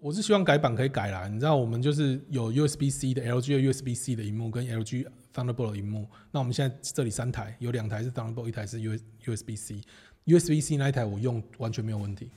[0.00, 9.56] 我是希望改版可以改啦，你知道我们就是有 USB C 的 LG 的 USB C 的荧幕跟 LG Thunderbolt 的荧幕，那我们现在这里三台，有两台是 Thunderbolt，一台是 U USB
[9.56, 9.82] C。
[10.24, 12.30] USB C 那一台我用完全没有问题。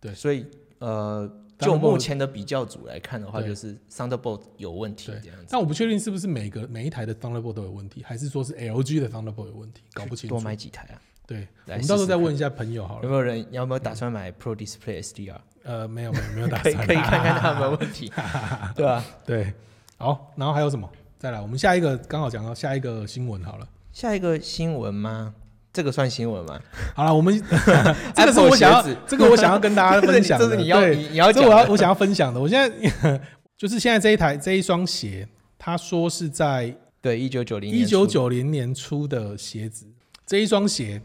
[0.00, 0.44] 对所以
[0.80, 5.46] 呃就目前的比较组来看的话，就是 Thunderbolt 有问题这样子。
[5.50, 10.40] 但我不确定是不是每个每一台的 Thunderbolt 都有问题，还是说是 LG 的 Thunderbolt 有问题，搞不清楚多。
[10.40, 11.00] 买几台啊？
[11.26, 13.02] 对，我来们到时候再问一下朋友好了。
[13.02, 15.36] 有没有人有没有打算买 Pro Display SDR？
[15.64, 18.10] 呃，没有没有没有打 算，可以可以看看他有没有问题，
[18.74, 19.04] 对吧？
[19.26, 19.52] 对，
[19.98, 20.90] 好，然后还有什么？
[21.18, 23.68] 再来，我们下一个刚好讲到下一个新闻好了。
[23.92, 25.34] 下一个新闻吗？
[25.78, 26.58] 这个算新闻吗？
[26.92, 27.32] 好了，我们
[28.12, 32.40] 这个是我想要，这个我想要跟大家分享的， 这是你要你你要这讲我要我想要分享的。
[32.40, 33.20] 我现在
[33.56, 39.86] 就是现在这一台这一双鞋，他说是在对，一九九零一九九零年出的鞋子，
[40.26, 41.00] 这一双鞋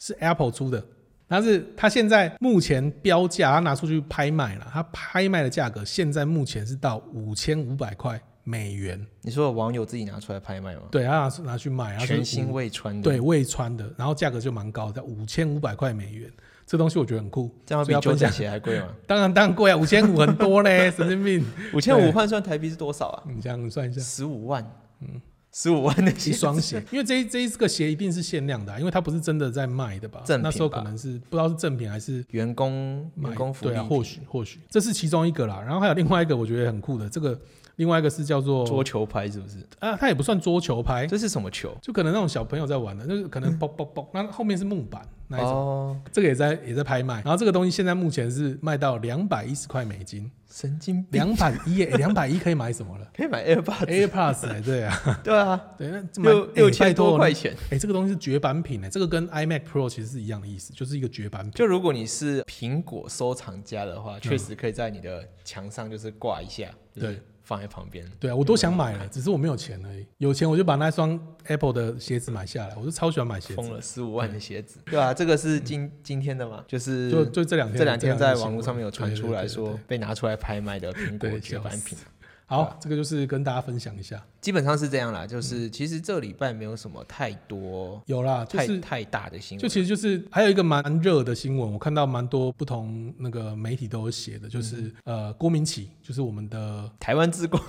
[0.00, 0.84] 是 Apple 出的，
[1.28, 10.82] 但是它现在目前标价，它拿出去拍卖了，它拍卖的价格现在目前是到五千五百块美元，你说有网友自己拿出来拍卖吗？
[10.90, 16.32] 对，他拿去卖，然后是全新未穿的，对未穿的，然后价格就蛮高的，五千五百块美元，
[16.66, 18.32] 这东西我觉得很酷，这样会比九仔所以要分享。
[18.32, 18.88] 鞋还贵吗？
[19.06, 21.44] 当然当然贵啊，五千五很多嘞， 神经病。
[21.74, 23.22] 五千五换算台币是多少啊？
[23.28, 24.64] 你这样算一下，十五万，
[25.02, 25.20] 嗯，
[25.52, 30.22] 十五万的一鞋双鞋，因为这一这一个鞋一定是限量的啊、因为它不是真的在卖的吧？
[30.24, 35.60] 正品那时候可能是不知道是正品还是员工买员工福利对啊，或许或许这是其中一个啦。
[35.60, 37.38] 然后还有另外一个我觉得很酷的，这个
[37.78, 39.56] 另外一个是叫做桌球拍是不是？
[39.78, 41.76] 啊，它也不算桌球拍，这是什么球？
[41.80, 47.22] 就可能那种小朋友在玩的，就是可能嘣嘣嘣，那后面是木板那一种，哦，这个也在也在拍卖。
[47.22, 57.54] 然后这个东西现在目前是卖到两百一十块美金，神经病，两百一耶， 两百一可以买什么了可以买 AirPods，？AirPods 哎，对啊，对啊，对，那这买六六千多块钱。
[57.70, 61.52] 哎、这个东西是绝版品哎、这个跟 iMac Pro 其实是一样的意思，就是一个绝版品。
[61.52, 68.04] 就如果你是苹果收藏家的嗯话，确实可以在你的墙上就是挂一下，就是对放在旁边。
[68.20, 70.06] 对啊，我都想买了，只是我没有钱而已。
[70.18, 73.54] 有钱我就把那双 Apple 的鞋子买下来，我就超喜欢买鞋子。
[73.54, 81.96] 疯了十五万的鞋子，对啊，这个是今今天的嘛，就是就就这两天，这两天在网络上面有传出来说被拿出来拍卖的苹果对绝版品，
[82.44, 84.22] 好，这个就是跟大家分享一下。
[84.40, 85.24] 基本上是这样啦。
[85.24, 97.62] 嗯就是其实这礼拜没有什么太多有啦，就是太太大的新闻，就其实就是还有一个蛮热的新闻，我看到蛮多不同那个媒体都有写的，就是、嗯呃郭明奇，就是我们的台湾之光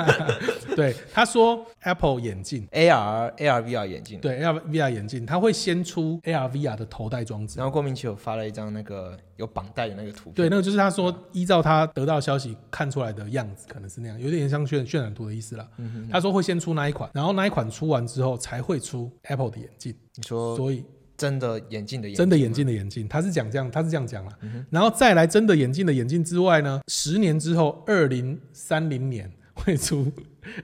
[0.76, 2.66] 对他说 Apple 眼镜。
[2.76, 7.58] AR AR VR 眼镜，对 AR VR 眼镜，它会先出 AR VR 的头戴装置。
[7.58, 15.66] 然后郭明奇有发了一张那个有绑带的那个图片，对，那个就是他说依照他得到消息看出来的样子，可能是那样，有点像渲渲染图的意思啦。
[15.78, 20.84] 嗯他说会先出那一款，然后那一款出完之后才会出 Apple 的眼镜，你说所以
[21.16, 24.32] 真的眼镜的眼真的眼吗镜的眼镜，他是讲这样，他是这样讲啦。
[24.42, 30.12] 嗯然后再来真的眼镜的眼镜之外呢，十年之后，二零三零年会出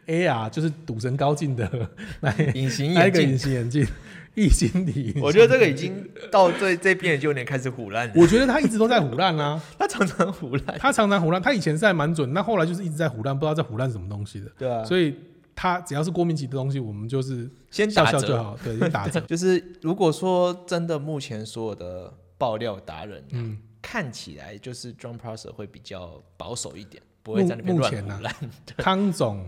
[0.07, 1.89] AR，就是赌神高进的
[2.21, 3.87] 那隐形那一个眼镜隐形眼镜，
[4.35, 5.15] 异形体。
[5.23, 8.13] 我觉得这个已经到最这边就有点开始胡乱了。
[8.15, 14.51] 我觉得他一直都在胡乱啊，他 常常胡乱，他常常胡乱，他以前是还蛮准，那后来就是一直在胡乱，不知道在胡乱什么东西的。
[14.59, 15.15] 对啊，所以
[15.55, 19.21] 他只要是郭明奇的东西，我们就是先打折笑就好，对，就打折。
[19.29, 28.35] 就是如果说真的，目前所有的爆料达人、嗯，看起来就是 John Prosser 会比较保守一点，不目会在那边乱胡乱。
[28.79, 29.47] 康总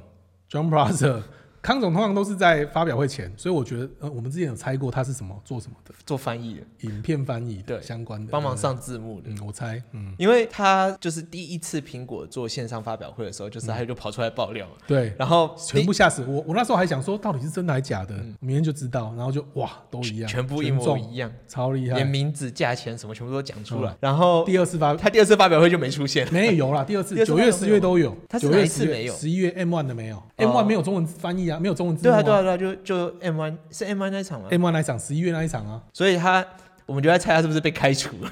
[0.51, 1.23] John Prosser，
[1.65, 8.55] 康总通常都是在发表会前，所以我觉得，呃，我们之前有猜过他是什么做什么的，做翻译的，影片翻译的对相关的，帮忙。
[8.55, 9.31] 上字幕的。
[9.31, 16.45] 嗯，我猜，嗯，因为他就是第一次苹果做线上发表会的时候，就是他就跑出来爆料嘛，对，然后全部吓死我。
[16.47, 18.15] 我那时候还想说，到底是真的还是假的？
[18.41, 22.07] 明天就知道，然后就哇，都一样，嗯全部一模，一样，超厉害连。
[22.07, 23.97] 名字、价钱什么全部都讲出嗯来。
[24.01, 32.75] 然后第二次发他第二次发表会就没出现，没有啦，第二次九月、十月都有，九月、他是哪一次十月、没有十一月 M one 的没有，M one 没有中文翻译啊，没有中文字幕对啊，对啊，对啊，就
[33.09, 36.45] 就 M one 是 M one 那一场吗，M one 那一场，十一月那一场啊，所以他
[36.87, 38.31] 我们就在猜他是不是被开除了，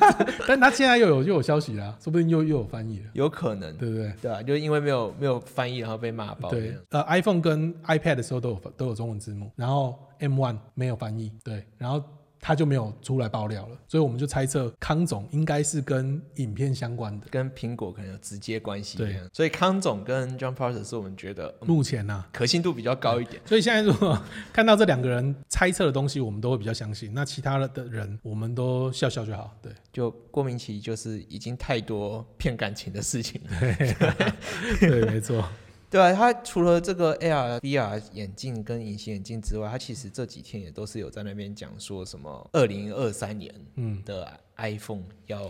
[0.46, 4.12] 但他现在又有又有消息啦，说不定又又有翻译了，有可能，对不对？
[4.20, 6.50] 对啊，就因为没有没有翻译，然后被骂爆。
[6.50, 12.02] 对，呃，iPhone 跟 iPad 的时候都有都有中文字幕，然后 M One 没有翻译，对，然后。
[12.46, 18.98] 他就没有出来爆料了，所以我们就猜测康总应该是跟影片相关的，跟苹果可能有直接关系。
[18.98, 23.40] 对，所以康总跟 John Prosser 是我们觉得目前呢可信度比较高一点。
[23.46, 24.20] 所以现在如果
[24.52, 27.14] 看到这两个人猜测的东西，我们都会比较相信。
[27.14, 29.56] 那其他的人，我们都笑笑就好。
[29.62, 33.40] 对，就郭明奇就是已经太多骗感情的事情。
[34.80, 35.42] 对，没错。
[35.94, 43.54] 对啊，它除了这个 AR、VR 眼镜跟隐形眼镜之外，它其实这几天也都是有在那边讲说什么二零二三年
[44.04, 45.48] 的 iPhone 要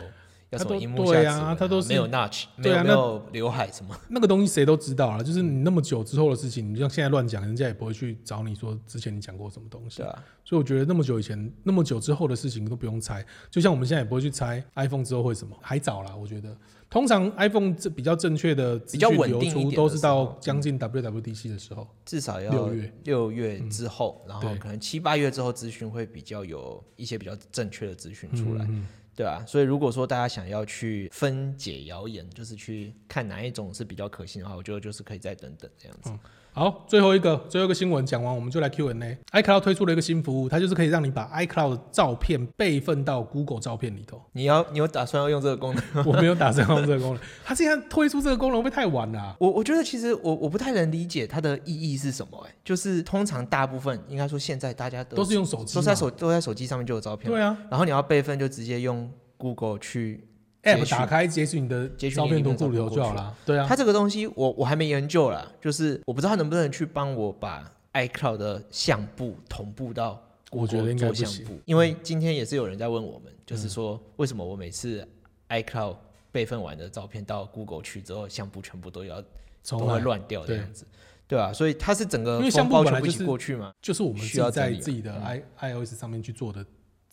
[0.54, 3.94] 要什么荧幕下它都没有 Notch，没有没有刘海什么。
[4.08, 9.98] 那个东西谁都知道了，就是你那么久之后的事情，你像现在乱讲，人家也不会去找你说之前你讲过什么东西。
[9.98, 16.56] 对啊，所以我觉得那么久以前、那么久之后的事情都不用猜，就像我们现在也不会去猜 iPhone 之后会什么，还早啦，我觉得。
[16.90, 28.68] 通常 iPhone 这比较正确的比较稳定都是到将近 WWDC 的时候，至少要六月六月之后，然后可能七八月之后资讯会比较有一些比较正确的资讯出来，
[29.16, 29.44] 对啊？
[29.46, 36.11] 所以如果说大家想要去分解谣言，就是去看哪一种是比较可信的话，我觉得就是可以再等等这样子。
[36.56, 39.18] 好，最后一个最后一个新闻讲完，我们就来 Q&A。
[39.32, 44.22] iCloud 推出了一个新服务，它就是可以让你把 iCloud 的照片备份到 Google 照片里头。
[44.30, 45.82] 你要你有打算要用这个功能？
[46.06, 47.22] 我没有打算用这个功能。
[47.44, 49.34] 它现在推出这个功能会不会太晚了？
[49.40, 52.46] 我我觉得其实我我不太能理解它的意义是什么。
[52.46, 57.28] 哎，就是通常大部分应该说现在大家都是用手机，都在手都在手机上面就有照片。
[57.28, 60.28] 对啊，然后你要备份就直接用 Google 去。
[60.64, 63.37] App 打开截取你的照片图库里头就好了。
[63.44, 75.07] 对啊，它这个东西我我还没研究啦，就是我不知道它能不能去帮我把 iCloud 的相簿同步到我觉得应该不行，因为今天也是有人在问我们，就是说为什么我每次
[75.48, 75.96] iCloud
[76.33, 79.22] 备份完的照片到 Google 去之后，相簿全部都要
[79.68, 80.87] 都会乱掉这样子，
[81.29, 81.38] 对。
[81.38, 81.53] 啊？
[81.53, 86.64] 所以它是整个因为相簿本来就是过去嘛，就是我们需要在自己的 i iOS 上面去做的。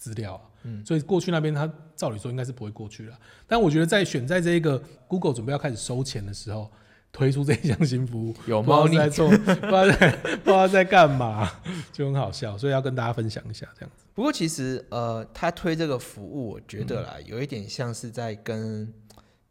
[0.02, 6.72] 资料，嗯，所以过去那边他照理说应该是不会过去了，但我觉得在选在这一个 Google 准备要开始收钱的时候，
[7.12, 10.12] 推出这一项新服务， 有猫腻在做，不知道在
[10.44, 11.48] 不知道在干嘛，
[11.94, 14.04] 就很好笑，所以要跟大家分享一下这样子。
[14.16, 18.92] 不过其实呃，他推这个服务，我觉得啦，有一点像是在跟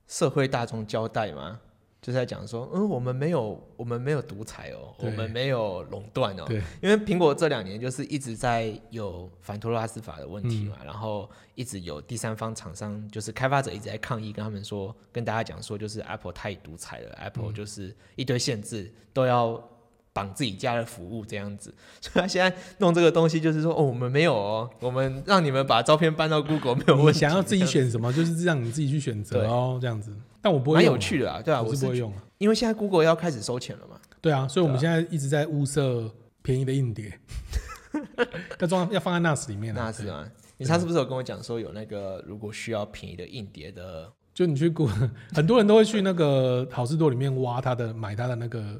[0.09, 1.61] 社会大众交代嘛。
[2.03, 6.47] 就是在讲说，嗯，我们没有，我们没有独裁哦，我们没有垄断哦，
[6.81, 19.63] 因为苹果这两年就是一直在有反托拉斯法的问题嘛，然后一直有第三方厂商，就是开发者一直在抗议，跟他们说，跟大家讲说，就是 Apple 太独裁了，Apple 就是一堆限制，都要
[20.15, 30.17] 绑自己家的服务这样子，所以他现在弄这个东西，就是说，哦，我们没有哦，我们让你们把照片搬到 Google 没有问题，想要自己选什么，就是让你自己去选择哦，这样子。
[30.42, 34.00] 但我不会蛮有趣的啊，对啊，我是不会用啊，因为现在 Google 要开始收钱了嘛。
[34.20, 36.11] 对啊，所以我们现在一直在物色
[36.42, 37.18] 便宜的硬碟，
[38.59, 39.76] 要装要放在 NAS 里面。
[39.76, 40.29] 啊 NAS 啊？
[40.59, 48.79] 你上次不是有跟我讲说有那个如果需要便宜的硬碟的，就你去 Google，很多人都会去那个好事多里面挖他的买他的那个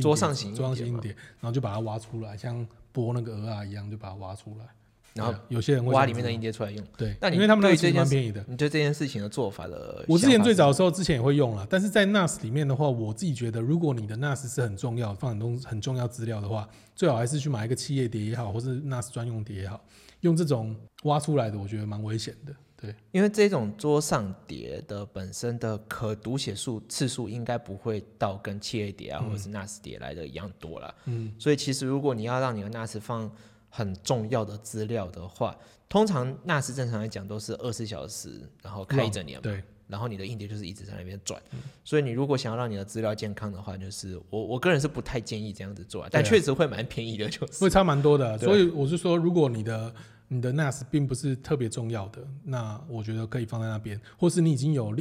[0.00, 4.66] 桌上型桌上型硬碟，然后就把它挖出来，像剥那个鹅啊一样，就把它挖出来。
[5.14, 8.44] 然后有些人会挖里面的硬碟出来用，对，但因为他们那个其实蛮便宜的。
[8.48, 19.84] 你对这件事情的做法的，我之前最早的时候之前也会用了，但是在 NAS 里面的话，我自己觉得，如果你的 NAS 是很重要，放很多很重要资料的话，最好还是去买一个企业碟也好，或是 NAS 专用碟也好，
[20.20, 22.54] 用这种挖出来的，我觉得蛮危险的。
[22.80, 30.92] 对，因为这种桌上碟的本身的可读写数次数应该不会到跟企业碟啊或者是 NAS 碟来的一样多了。
[31.04, 33.30] 嗯，所以其实如果你要让你的 NAS 放
[33.74, 35.56] 很重要的资料的话，
[35.88, 39.42] 通常 NAS 正常来讲都是二十四小时，然后开一整年嘛。
[39.42, 39.62] 对。
[39.88, 41.42] 然后你的硬碟就是一直在那边转，
[41.84, 48.38] 所以你如果想要让你的资料健康的话，就是我我个人是不太建议这样子做，但确实会蛮便宜的，就是会差蛮多的。
[48.38, 49.94] 所以我是说，如果你的
[50.28, 54.96] 你的 NAS 并不是特别重要的，那我觉得可以放在那边，或是你已经有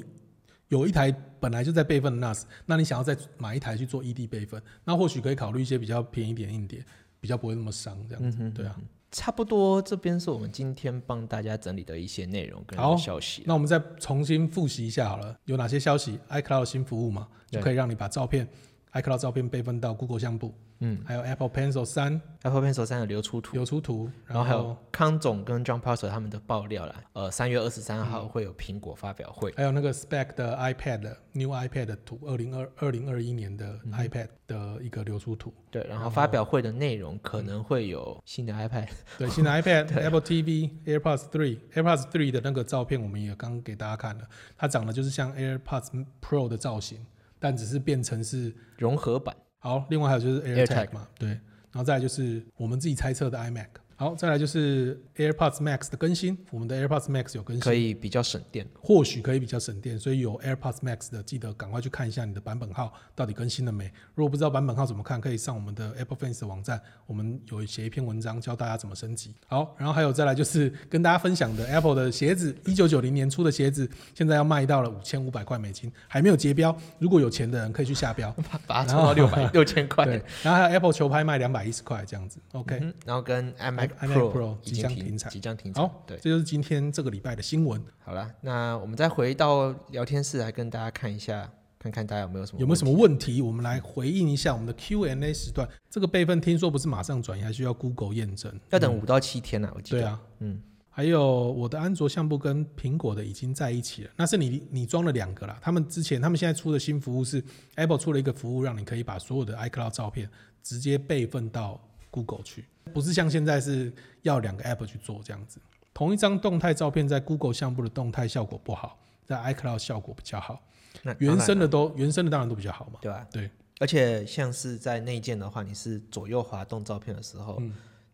[0.68, 6.84] 有一台本来就在备份的 NAS，那你想要再买一台去做 ED 备份，那或许可以考虑一些比较便宜点硬碟，
[7.22, 8.50] 比较不会那么伤这样子。
[8.50, 8.76] 对啊。
[9.14, 13.44] 差不多，这边是我们今天帮大家整理的一些内容跟消息。
[13.46, 18.48] 那我们再重新复习一下好了，有哪些消息？iCloud 新服务嘛，就可以让你把照片
[18.94, 20.54] ，iCloud 照片备份到 Google 相簿。
[20.84, 34.28] 嗯，还有 Apple Pencil 三，Apple Pencil 三的流出图，流出图，然后还有康总跟 John Prosser 他们的爆料啦，呃，三月二十三号会有苹果发表会，还有那个 Spec 的 iPad New iPad 的图，二零二二零二一年的 iPad
[34.48, 44.28] 的一个流出图，对，然后发表会的内容可能会有新的 iPad，对，新的 iPad，Apple TV、AirPods Three、AirPods Three 的那个照片我们也刚给大家看了，
[44.58, 47.06] 它长得就是像 AirPods Pro 的造型，
[47.38, 49.36] 但只是变成是融合版。
[49.64, 51.40] 好，另外还有就是 AirTag 嘛，对，然
[51.76, 53.68] 后再来就是我们自己猜测的 iMac。
[54.02, 63.86] 好，再来就是 AirPods Max 的更新，我们的 AirPods Max 有更新，可以比较省电，或许可以比较省电，所以有 AirPods Max 的记得赶快去看一下你的版本号到底更新了没。
[64.16, 69.36] 如果不知道版本号怎么看，可以上我们的 Apple Fans 的网站，我们有写一篇文章教大家怎么升级。
[69.46, 78.36] 好，然后还有再来就是 跟大家分享的 Apple 的鞋子，一九九零年出的鞋子，现在要卖到了五千五百块美金，还没有结标，如果有钱的人可以去下标，
[78.66, 80.06] 把它冲到六百六千块。
[80.06, 84.58] 对，然后还有 Apple 球拍卖两百一十块这样子，OK，然后跟 iMac Pro。
[84.62, 85.84] 即将停产，即将停产。
[85.84, 87.84] 好，对，这就是今天这个礼拜的新闻。
[88.00, 95.68] 好了，那我们再回到聊天室来跟大家看一下，看看大家有没有什么有没有什么问题，我们来回应一下我们的 Q&A 时段。
[95.90, 99.72] 这个备份听说不是马上转移，还需要 Google 验证，要等五到七天呢。
[99.76, 100.02] 我记得。
[100.02, 100.62] 对啊，嗯。
[100.94, 101.24] 还有
[101.54, 105.58] 我的安卓相簿跟苹果的已经在一起了，那是你你装了两个啦。
[105.62, 107.42] 他们之前他们现在出的新服务是
[107.76, 110.30] Apple 出了一个服务，让你可以把所有的 iCloud 照片
[110.62, 111.80] 直接备份到。
[112.14, 115.60] Google 去，不是像现在是要两个 App 去做这样子。
[115.94, 120.62] 同一张动态照片在 Google 项目的动态效果不好，在 iCloud 效果比较好。
[121.04, 123.28] 那原生的都原生的当然都比较好嘛，对吧？
[123.32, 123.50] 对。
[123.80, 127.62] 而且像是在内建的话，你是左右滑动照片的时候，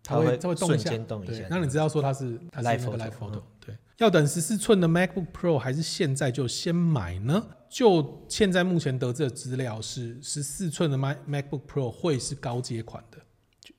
[0.02, 3.42] 它会它会瞬间动一下，那你知道说它是它是那个 Live Photo。
[3.66, 3.76] 对。
[3.98, 7.44] 要等十四寸的 MacBook Pro 还是现在就先买呢？
[7.68, 13.18] 就现在目前得知的资料是，十四寸的 Mac MacBook Pro 会是高阶款的。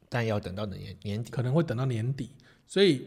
[0.08, 2.30] 但要等到年年底，可能会等到年底，
[2.66, 3.04] 所以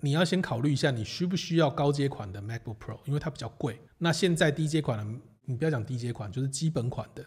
[0.00, 3.78] 你要先考虑一下，你需不需要高阶款的 MacBook Pro，因为它比较贵。
[3.98, 7.24] 那现在低阶款的，你不要讲低阶款，就是基本款的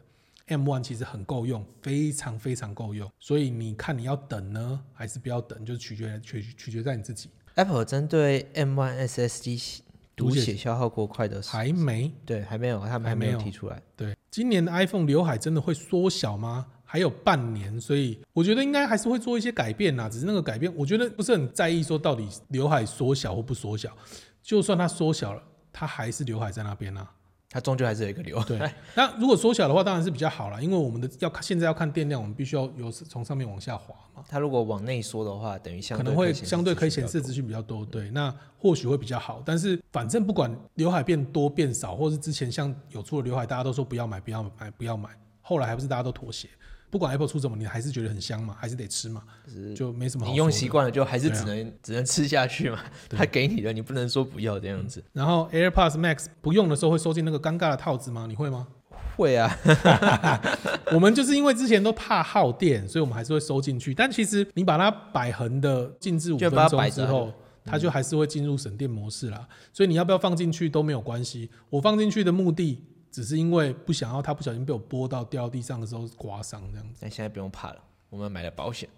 [0.47, 3.09] M1 其实很够用，非常非常够用。
[3.19, 7.29] 所以你看你要等呢，还是不要等，就是取决取取决在你自己。
[7.55, 9.79] Apple 针对 M1 SSD
[10.15, 13.81] 读写消耗过快的还没，对，还没有，他们还没有提出来。
[13.95, 16.67] 对，今年的 iPhone 刘海真的会缩小吗？
[16.85, 20.07] 还有半年，所以我觉得应该还是会做一些改变呐。
[20.07, 23.91] 只是那个改变，我觉得不是很在意说到底刘海缩小或不缩小。
[24.41, 25.41] 就算它缩小了，
[25.73, 27.11] 它还是刘海在那边啊。
[27.47, 28.45] 它终究还是有一个刘海。
[28.45, 28.71] 对。
[28.95, 34.23] 那如果缩小的话，当然是比较好了，因为我们的要看现在要看电量，我们必须要有从上面往下滑嘛。
[34.27, 37.85] 它如果往内缩的话，等于相可能会相对可以显示资讯比较多。
[37.85, 39.41] 对，那或许会比较好。
[39.45, 45.09] 但是反正不管刘海变多变少，或是之前像有出的刘海，大家都说不要买，不要买，不要买。
[45.41, 46.49] 后来还不是大家都妥协。
[46.95, 48.55] 不管 Apple 出什么，你还是觉得很香嘛？
[48.57, 49.21] 还是得吃嘛？
[49.75, 50.25] 就没什么。
[50.25, 52.79] 你用习惯了，就还是只能只能吃下去嘛。
[53.11, 55.03] 他给你的，你不能说不要这样子。
[55.11, 58.27] 然后 AirPods Max 不用的时候会收进那个尴尬的套子吗？
[58.29, 58.65] 你会吗？
[59.17, 59.53] 会啊。
[60.93, 63.93] 我们就是因为之前都怕耗电，所以我们还是会收进去。
[63.93, 67.29] 但其实你把它摆横的静置五分钟之后，
[67.65, 69.45] 它就还是会进入省电模式啦。
[69.73, 71.49] 所以你要不要放进去都没有关系。
[71.69, 72.81] 我放进去的目的。
[73.15, 76.99] 只是因为不想要它不小心被我拨到掉地上的时候刮伤这样子。
[76.99, 77.77] 但现在不用怕了，
[78.09, 78.89] 我们买了保险。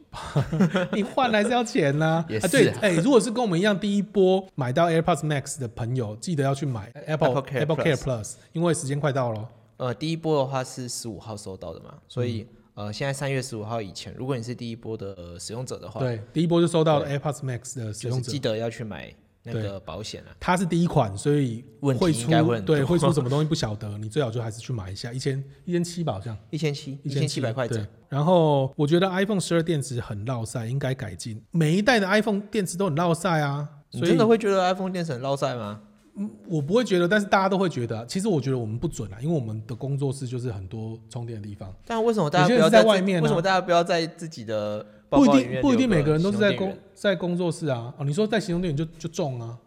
[0.91, 2.25] 你换还是要钱呢？
[2.27, 2.47] 也是。
[2.47, 9.47] 对，哎，如果是跟我们一样第一波买到 AirPods Max 的朋友，记得要去买 Apple Apple Care Plus，因为时间快到了。
[9.77, 19.13] 呃，第一波的话是十五号收到的嘛，所以呃，现在三月十五号以前，如果你是第一波的呃使用者的话，对，第一波就收到 AirPods Max 的使用者，记得要去买。
[19.47, 22.29] 那个保险啊，它是第一款，所以会出
[22.65, 27.67] 对会出 什么东西不晓得，你最好就还是去买一下，一千一千七吧，好像一千七一千七百块。
[27.67, 31.41] 钱，然后我觉得 iPhone 十二电池很绕塞，应该改进。
[31.51, 35.81] 每一代的 iPhone 电池都很绕塞啊，你真的会觉得 iPhone 电池很绕塞吗？
[36.19, 38.03] 嗯，我不会觉得，但是大家都会觉得。
[38.07, 41.71] 其实我觉得我们不准啊，因为我们的工作室就是很多充电的地方。
[41.85, 43.21] 但为什么大家不要在外面？
[43.21, 44.85] 为什么大家不要在自己的？
[45.09, 47.93] 不一定不一定每个人都是在工在工作室啊。
[47.97, 49.57] 哦，你说带行动电源就就中啊。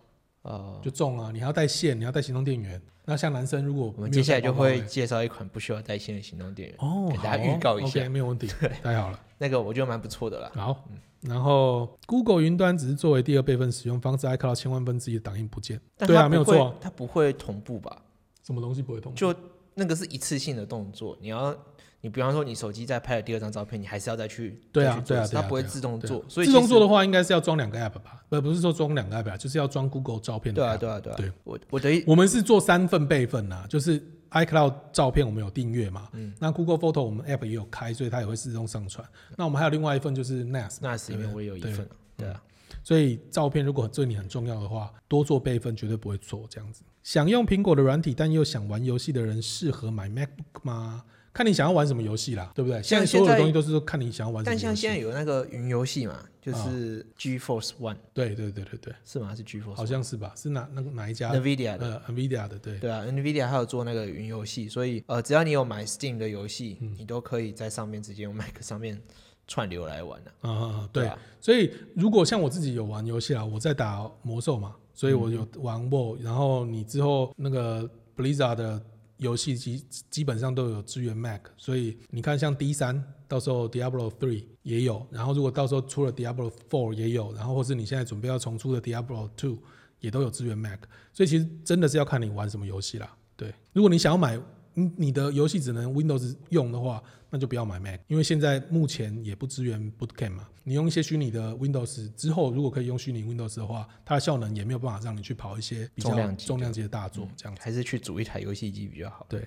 [0.42, 1.30] 哦，就中啊！
[1.30, 2.80] 你还要带线，你要带行动电源。
[3.04, 8.46] 那像男生，如果我们接下来就会介绍一款不需要带线的行动电源哦，给大家预告一下，没有问题，
[8.82, 9.20] 太好了。
[9.36, 10.50] 那个我觉得蛮不错的啦。
[10.54, 10.88] 好，
[11.20, 15.78] 然后 Google 云端只是作为第二备份使用，方式 iCloud 千万分之一的档印不见。
[15.98, 18.02] 对啊，没有错，它不会同步吧？
[18.42, 19.18] 什么东西不会同步？
[19.18, 19.34] 就
[19.74, 21.54] 那个是一次性的动作，你要。
[22.02, 26.24] 你比方说，你手机在拍了第二张照片，你还是要再去对啊对啊，它不会自动做。
[26.28, 28.22] 所以自动做的话，应该是要装两个 app 吧？
[28.28, 30.62] 不不是说装两个 app，就是要装 Google 照片的。
[30.62, 31.16] 对啊对啊对啊。
[31.16, 39.06] 对，我我的我们是做三份备份呐，就是 iCloud 照片我们有订阅嘛，嗯，那 Google Photo 我们 App 也有开，所以它也会自动上传。
[39.36, 42.42] 那我们还有另外一份就是 NAS，NAS 里面我也有一份啊，对啊，
[42.82, 46.46] 所以照片如果对你很重要的话，多做备份绝对不会错。
[46.48, 51.04] 这样子，想用苹果的软体但又想玩游戏的人，适合买 MacBook 吗？
[51.32, 52.82] 看你想要玩什么游戏啦，对不对？
[52.82, 54.52] 现在所有的东西都是说看你想要玩什么。
[54.52, 59.34] 但像现在有那个云游戏嘛，就是 GeForce One 对对对对对，是吗？
[59.34, 60.32] 是 GeForce，好像是吧？
[60.36, 62.02] 是哪那个哪一家？NVIDIA 的。
[62.06, 69.00] 呃，NVIDIA 的，对对啊，NVIDIA 还有做那个云游戏，所以呃，只要你有买 Steam 的游戏，嗯你都可以在上面直接用 Mac 上面
[69.46, 71.06] 串流来玩的、啊啊啊，对。
[71.06, 78.82] 啊，所以如果像我自己有玩游戏啊，我在打魔兽嘛，所以我有玩 WoW，、然后你之后那个 Blizzard 的
[79.20, 89.58] 游戏基基本上都有支援 Mac，所以你看像 D 三，到时候 Diablo Three 也有，然后如果到时候出了 Diablo Four 也有，然后或是你现在准备要重出的 Diablo Two
[90.00, 90.80] 也都有支援 Mac，
[91.12, 93.14] 所以其实真的是要看你玩什么游戏啦。
[93.36, 94.40] 对，如果你想要买
[94.74, 100.48] 你你的游戏只能 Windows 用的话，那就不要买 Mac，因为现在目前也不支援 Bootcamp 嘛。
[100.62, 107.60] 你用一些虚拟的 Windows 之后，如果可以用虚拟 Windows 的话，它的效能也没有办法让你去跑一些比较重量级的大作这样子。
[107.62, 109.26] 还是去组一台游戏机比较好。
[109.28, 109.46] 对，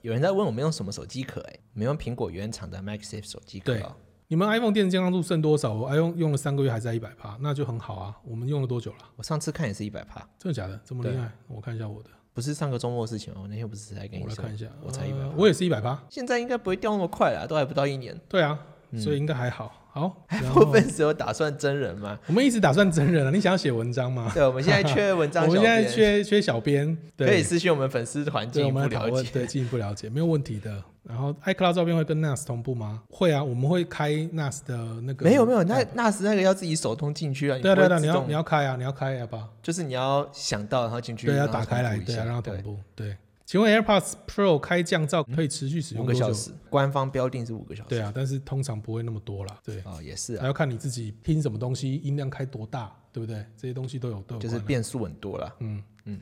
[0.00, 3.96] 有人在问我们用什么手机壳、哎，我们用苹果原厂的 MagSafe 手机壳。
[4.26, 5.74] 你们 iPhone 电池健康度剩多少？
[5.74, 8.16] 我 iPhone 用了三个月还在一百帕，那就很好啊。
[8.24, 8.98] 我们用了多久了？
[9.16, 10.80] 我上次看也是一百帕，真的假的？
[10.82, 11.30] 这么厉害？
[11.46, 13.38] 我看一下我的，不是上个周末的事情哦。
[13.42, 16.04] 我那天不是才跟你我来看一下，我才一百帕，呃我也是一百八。
[16.10, 18.20] 现在应该不会掉那么快啦，都还不到一年。
[18.28, 18.58] 对啊，
[18.90, 19.72] 嗯所以应该还好。
[19.94, 22.18] 好，然后部分只有打算真人吗？
[22.26, 24.28] 我们一直打算真人啊，你想要写文章吗？
[24.34, 29.30] 对，我们现在缺文章 我，们现在缺缺小编，对，可以私信我们粉丝团进对，一步我们来讨论，了解。
[29.32, 30.82] 对，进一步了解，没有问题的。
[31.04, 33.02] 然后 iCloud 照片会跟 NAS 同步吗？
[33.08, 35.24] 会啊，我们会开 NAS 的那个。
[35.24, 39.48] 没有没有，那 NAS 那个要自己手动进去啊，你对啊对啊对啊，你要你要开啊，你要开要不好？
[39.62, 42.78] 就是你要想到然后进去，对，要打开来，对让它同步。
[42.96, 43.16] 对，
[43.46, 46.32] 请问 AirPods Pro 开降噪可以持续使用五个小？
[46.32, 47.90] 时，官方标定是五个小时。
[47.90, 49.60] 对啊，但是通常不会那么多啦。
[49.62, 53.44] 对，哦，也是啊，还要看你自己听什么东西，音量开多大，对不对？
[53.56, 55.54] 这些东西都有都有就是变数很多啦。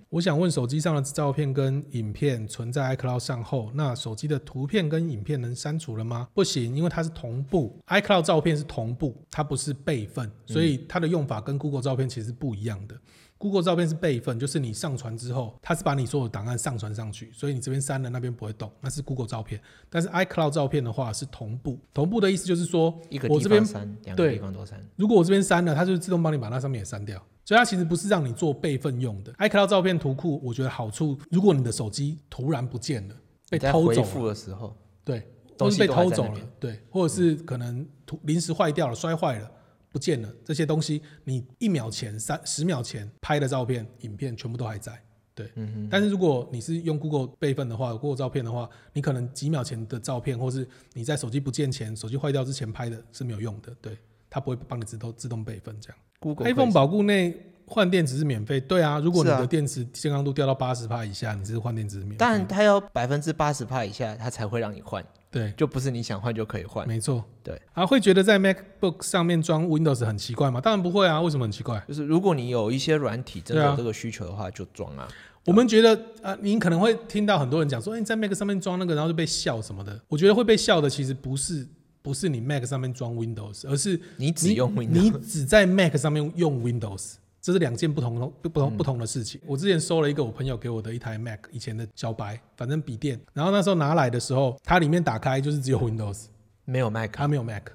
[0.09, 6.29] 我想问，手机上的照片跟影片存在 iCloud 上后，那手机的图片跟影片能删除了吗？
[6.35, 12.97] 不行，因为它是同步，iCloud 照片是同步，它不是备份，所以它的用法跟 Google 照片其实是不一样的。
[13.39, 19.61] Google 照片是备份，就是你上传之后，它是把你所有的档案上传上去，所以你这边删了，那边不会动，那是 Google 照片。
[19.91, 24.81] 但是 iCloud 照片的话是同步，同步的意思就是说一个地我这边方删，两个对地方都删。
[24.95, 27.21] 如果我这边删了，它就自动帮你把那上面也删掉。
[27.45, 29.33] 所以它其实不是让你做备份用的。
[29.35, 33.17] iCloud 照片图库，我觉得好处，如果你的手机突然不见了，
[33.51, 39.51] 被偷走了，复的时候，对，或东西是被偷走了对，或者是可能图临时坏掉了、摔坏了。
[39.91, 44.99] 不见了，这些东西你一秒前、三十秒前拍的照片、影片全部都还在，
[45.35, 45.53] 对。
[45.55, 53.99] 嗯但是如果你是用 Google 备份的话，Google 照片的话，你可能几秒前的照片，或是你在手机不见前、手机坏掉之前拍的是没有用的，对，
[54.31, 55.99] 它不会帮你自动自动备份这样。
[56.23, 62.17] ，Google iPhone 保固内换电池是免费，对啊，如果你的电池健康度掉到八十帕以下，你是换电池是免费。
[62.19, 66.87] 但它要百分之八十帕以下，它才会让你换，对，就不是你想换就可以换。
[66.87, 67.25] 没错。
[67.43, 70.61] 对，啊，会觉得在 MacBook 上面装 Windows 很奇怪吗？
[70.61, 71.83] 当然不会啊，为什么很奇怪？
[71.89, 75.09] 就是如果你有一些软体真的有这个需求的话，就装啊。
[75.45, 80.01] 我们觉得啊，您可能会听到很多人讲说，哎、你在 Mac 上面装那个，然后就被笑什么的。
[80.07, 81.67] 我觉得会被笑的其实不是
[82.03, 89.41] 不是你 Mac 上面装 Windows，而是你只用 Windows，你只在 Mac 上面用 Windows，这是两件不同的不嗯同不同的事情。
[89.47, 96.25] 我之前收了一个我朋友给我的一台 Mac，以前的小白，反正笔电，然后那时候拿来的时候，它里面打开就是只有 Windows，
[96.65, 97.11] 没有 Mac。
[97.13, 97.69] 它没有 Mac。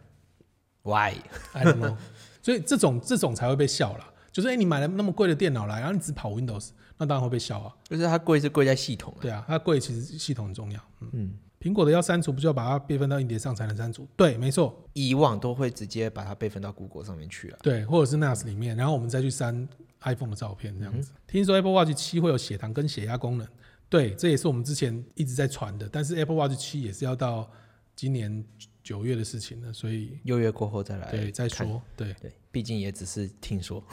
[0.84, 1.98] Why？I don't know，
[2.42, 4.10] 所以这种这种才会被笑啦。
[4.32, 7.76] 就是哎、你买了那么贵的电脑来，然后你只跑 Windows，那当然会被笑啊。
[7.84, 9.20] 就是它贵是贵在系统啊。
[9.20, 10.80] 对啊，它贵其实系统很重要。
[11.12, 14.08] 嗯，苹果的要删除，不就要把它备份到硬碟上才能删除？
[14.16, 17.58] 对，没错，以往都会直接把它备份到 Google 上面去了。
[17.62, 19.68] 对，或者是 NAS 里面，然后我们再去删
[20.02, 21.12] iPhone 的照片这样子。
[21.26, 23.48] 听说 Apple Watch 七会有血糖跟血压功能，
[23.90, 27.50] 对，这也是我们之前一直在传的，但是 Apple Watch 七也是要到
[27.96, 28.46] 今年
[28.84, 31.50] 九月的事情了，所以六月过后再来对再。
[31.50, 32.14] 说，对。
[32.22, 33.84] 对，毕竟也只是听说。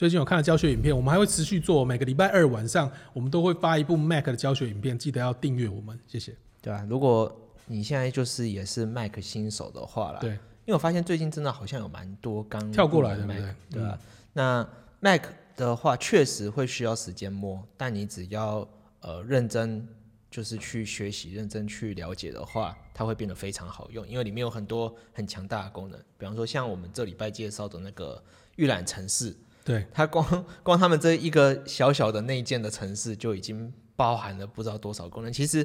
[0.00, 6.34] 最近有看了教学影片，我们还会持续做，每个礼拜二晚上我们都会发一部 Mac 的教学影片，记得要订阅我们，谢谢。
[6.62, 7.30] 对啊，如果
[7.66, 13.54] 你现在就是也是 Mac 新手的话啦，对，因为我发现最近真的好像有蛮多刚跳过来的对对？
[13.72, 13.98] 对吧、
[14.32, 14.66] 那
[15.00, 15.22] Mac
[15.54, 18.66] 的话确实会需要时间摸，但你只要
[19.02, 19.86] 呃认真
[20.30, 28.24] 就是去学习、认真去了解的话，它会变得非常好用，因为里面有很多很强大的功能，比方说像我们这礼拜介绍的那个
[28.56, 29.36] 预览程式，
[29.70, 35.32] 对，它光光他们这一个小小的内建的城市就已经包含了不知道多少功能。
[35.32, 35.64] 其实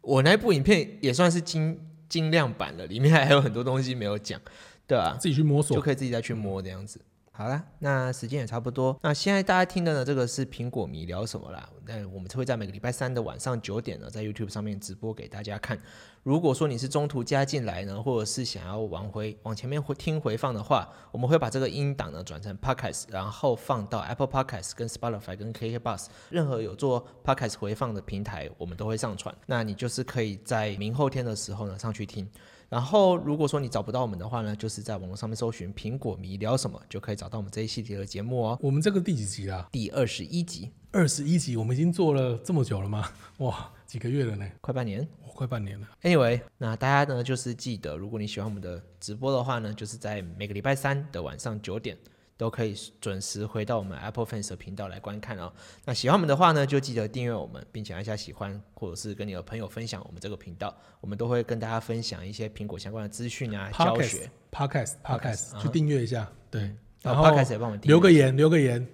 [0.00, 1.78] 我那部影片也算是精
[2.08, 4.40] 精量版了，里面还有很多东西没有讲，
[4.86, 5.82] 对啊、自己去摸索就。
[5.82, 6.98] 可以自己再去摸这样子。
[7.34, 8.94] 好啦，那时间也差不多。
[9.02, 11.66] 那现在大家听的呢，这个是苹果迷聊什么啦？
[11.86, 15.80] 那我们会在每个礼拜三的晚上九点呢，在 YouTube 上面直播给大家看。
[16.22, 29.34] 如果说你是中途加进来呢，或者是想要往回往前面回听回放的话，我们会把这个音档呢转成 Podcast，然后放到 Apple Podcast、跟 Spotify、跟 KK Bus 任何有做 Podcast 回放的平台，我们都会上传。
[29.46, 32.28] 那你就是可以在明后天的时候呢上去听。
[32.72, 38.58] 然后，如果说你找不到我们的话呢，就是在网络上面搜寻“苹果迷聊什么”，就可以找到我们这一系列的节目哦。
[38.62, 39.68] 我们这个第几集啊？
[39.70, 43.06] 第二十一集，二十一集，我们已经做了这么久了吗？
[43.40, 44.50] 哇，几个月了呢？
[44.62, 45.02] 快半年。
[45.02, 45.86] 哦快半年了。
[46.02, 51.96] Anyway，那大家呢就是记得，如果你喜欢我们的直播的话呢，就是在每个礼拜三的晚上九点
[52.42, 55.52] 都可以准时回到我们 Apple Fans 的频道来观看哦。
[55.84, 64.30] 那喜欢我们的话呢，就记得订阅我们，并且按下喜欢，或者是跟你的朋友分享我们这个频道，我们都会跟大家分享一些苹果相关的资讯啊、教 Podcast 学。
[64.50, 68.84] Podcast 啊去订阅一下，对，然然后后 Podcast 也帮我们留个言，留个言，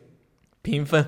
[0.61, 1.03] 评分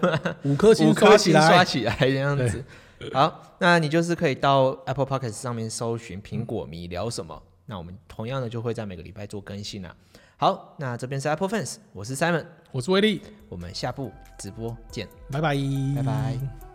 [0.44, 1.62] 五颗星五颗刷起星刷。
[1.62, 2.64] 起来这样子。
[3.12, 9.94] 好，那你就是可以到 Apple Podcast 上面搜寻“苹果迷聊什么”，那我们同样的就会在每个礼拜做更新啦。
[10.40, 13.20] 好，那这边是 Apple Fans，我是 Simon，我是威利，
[13.50, 15.54] 我们下部直播见，拜拜，
[15.94, 16.69] 拜拜。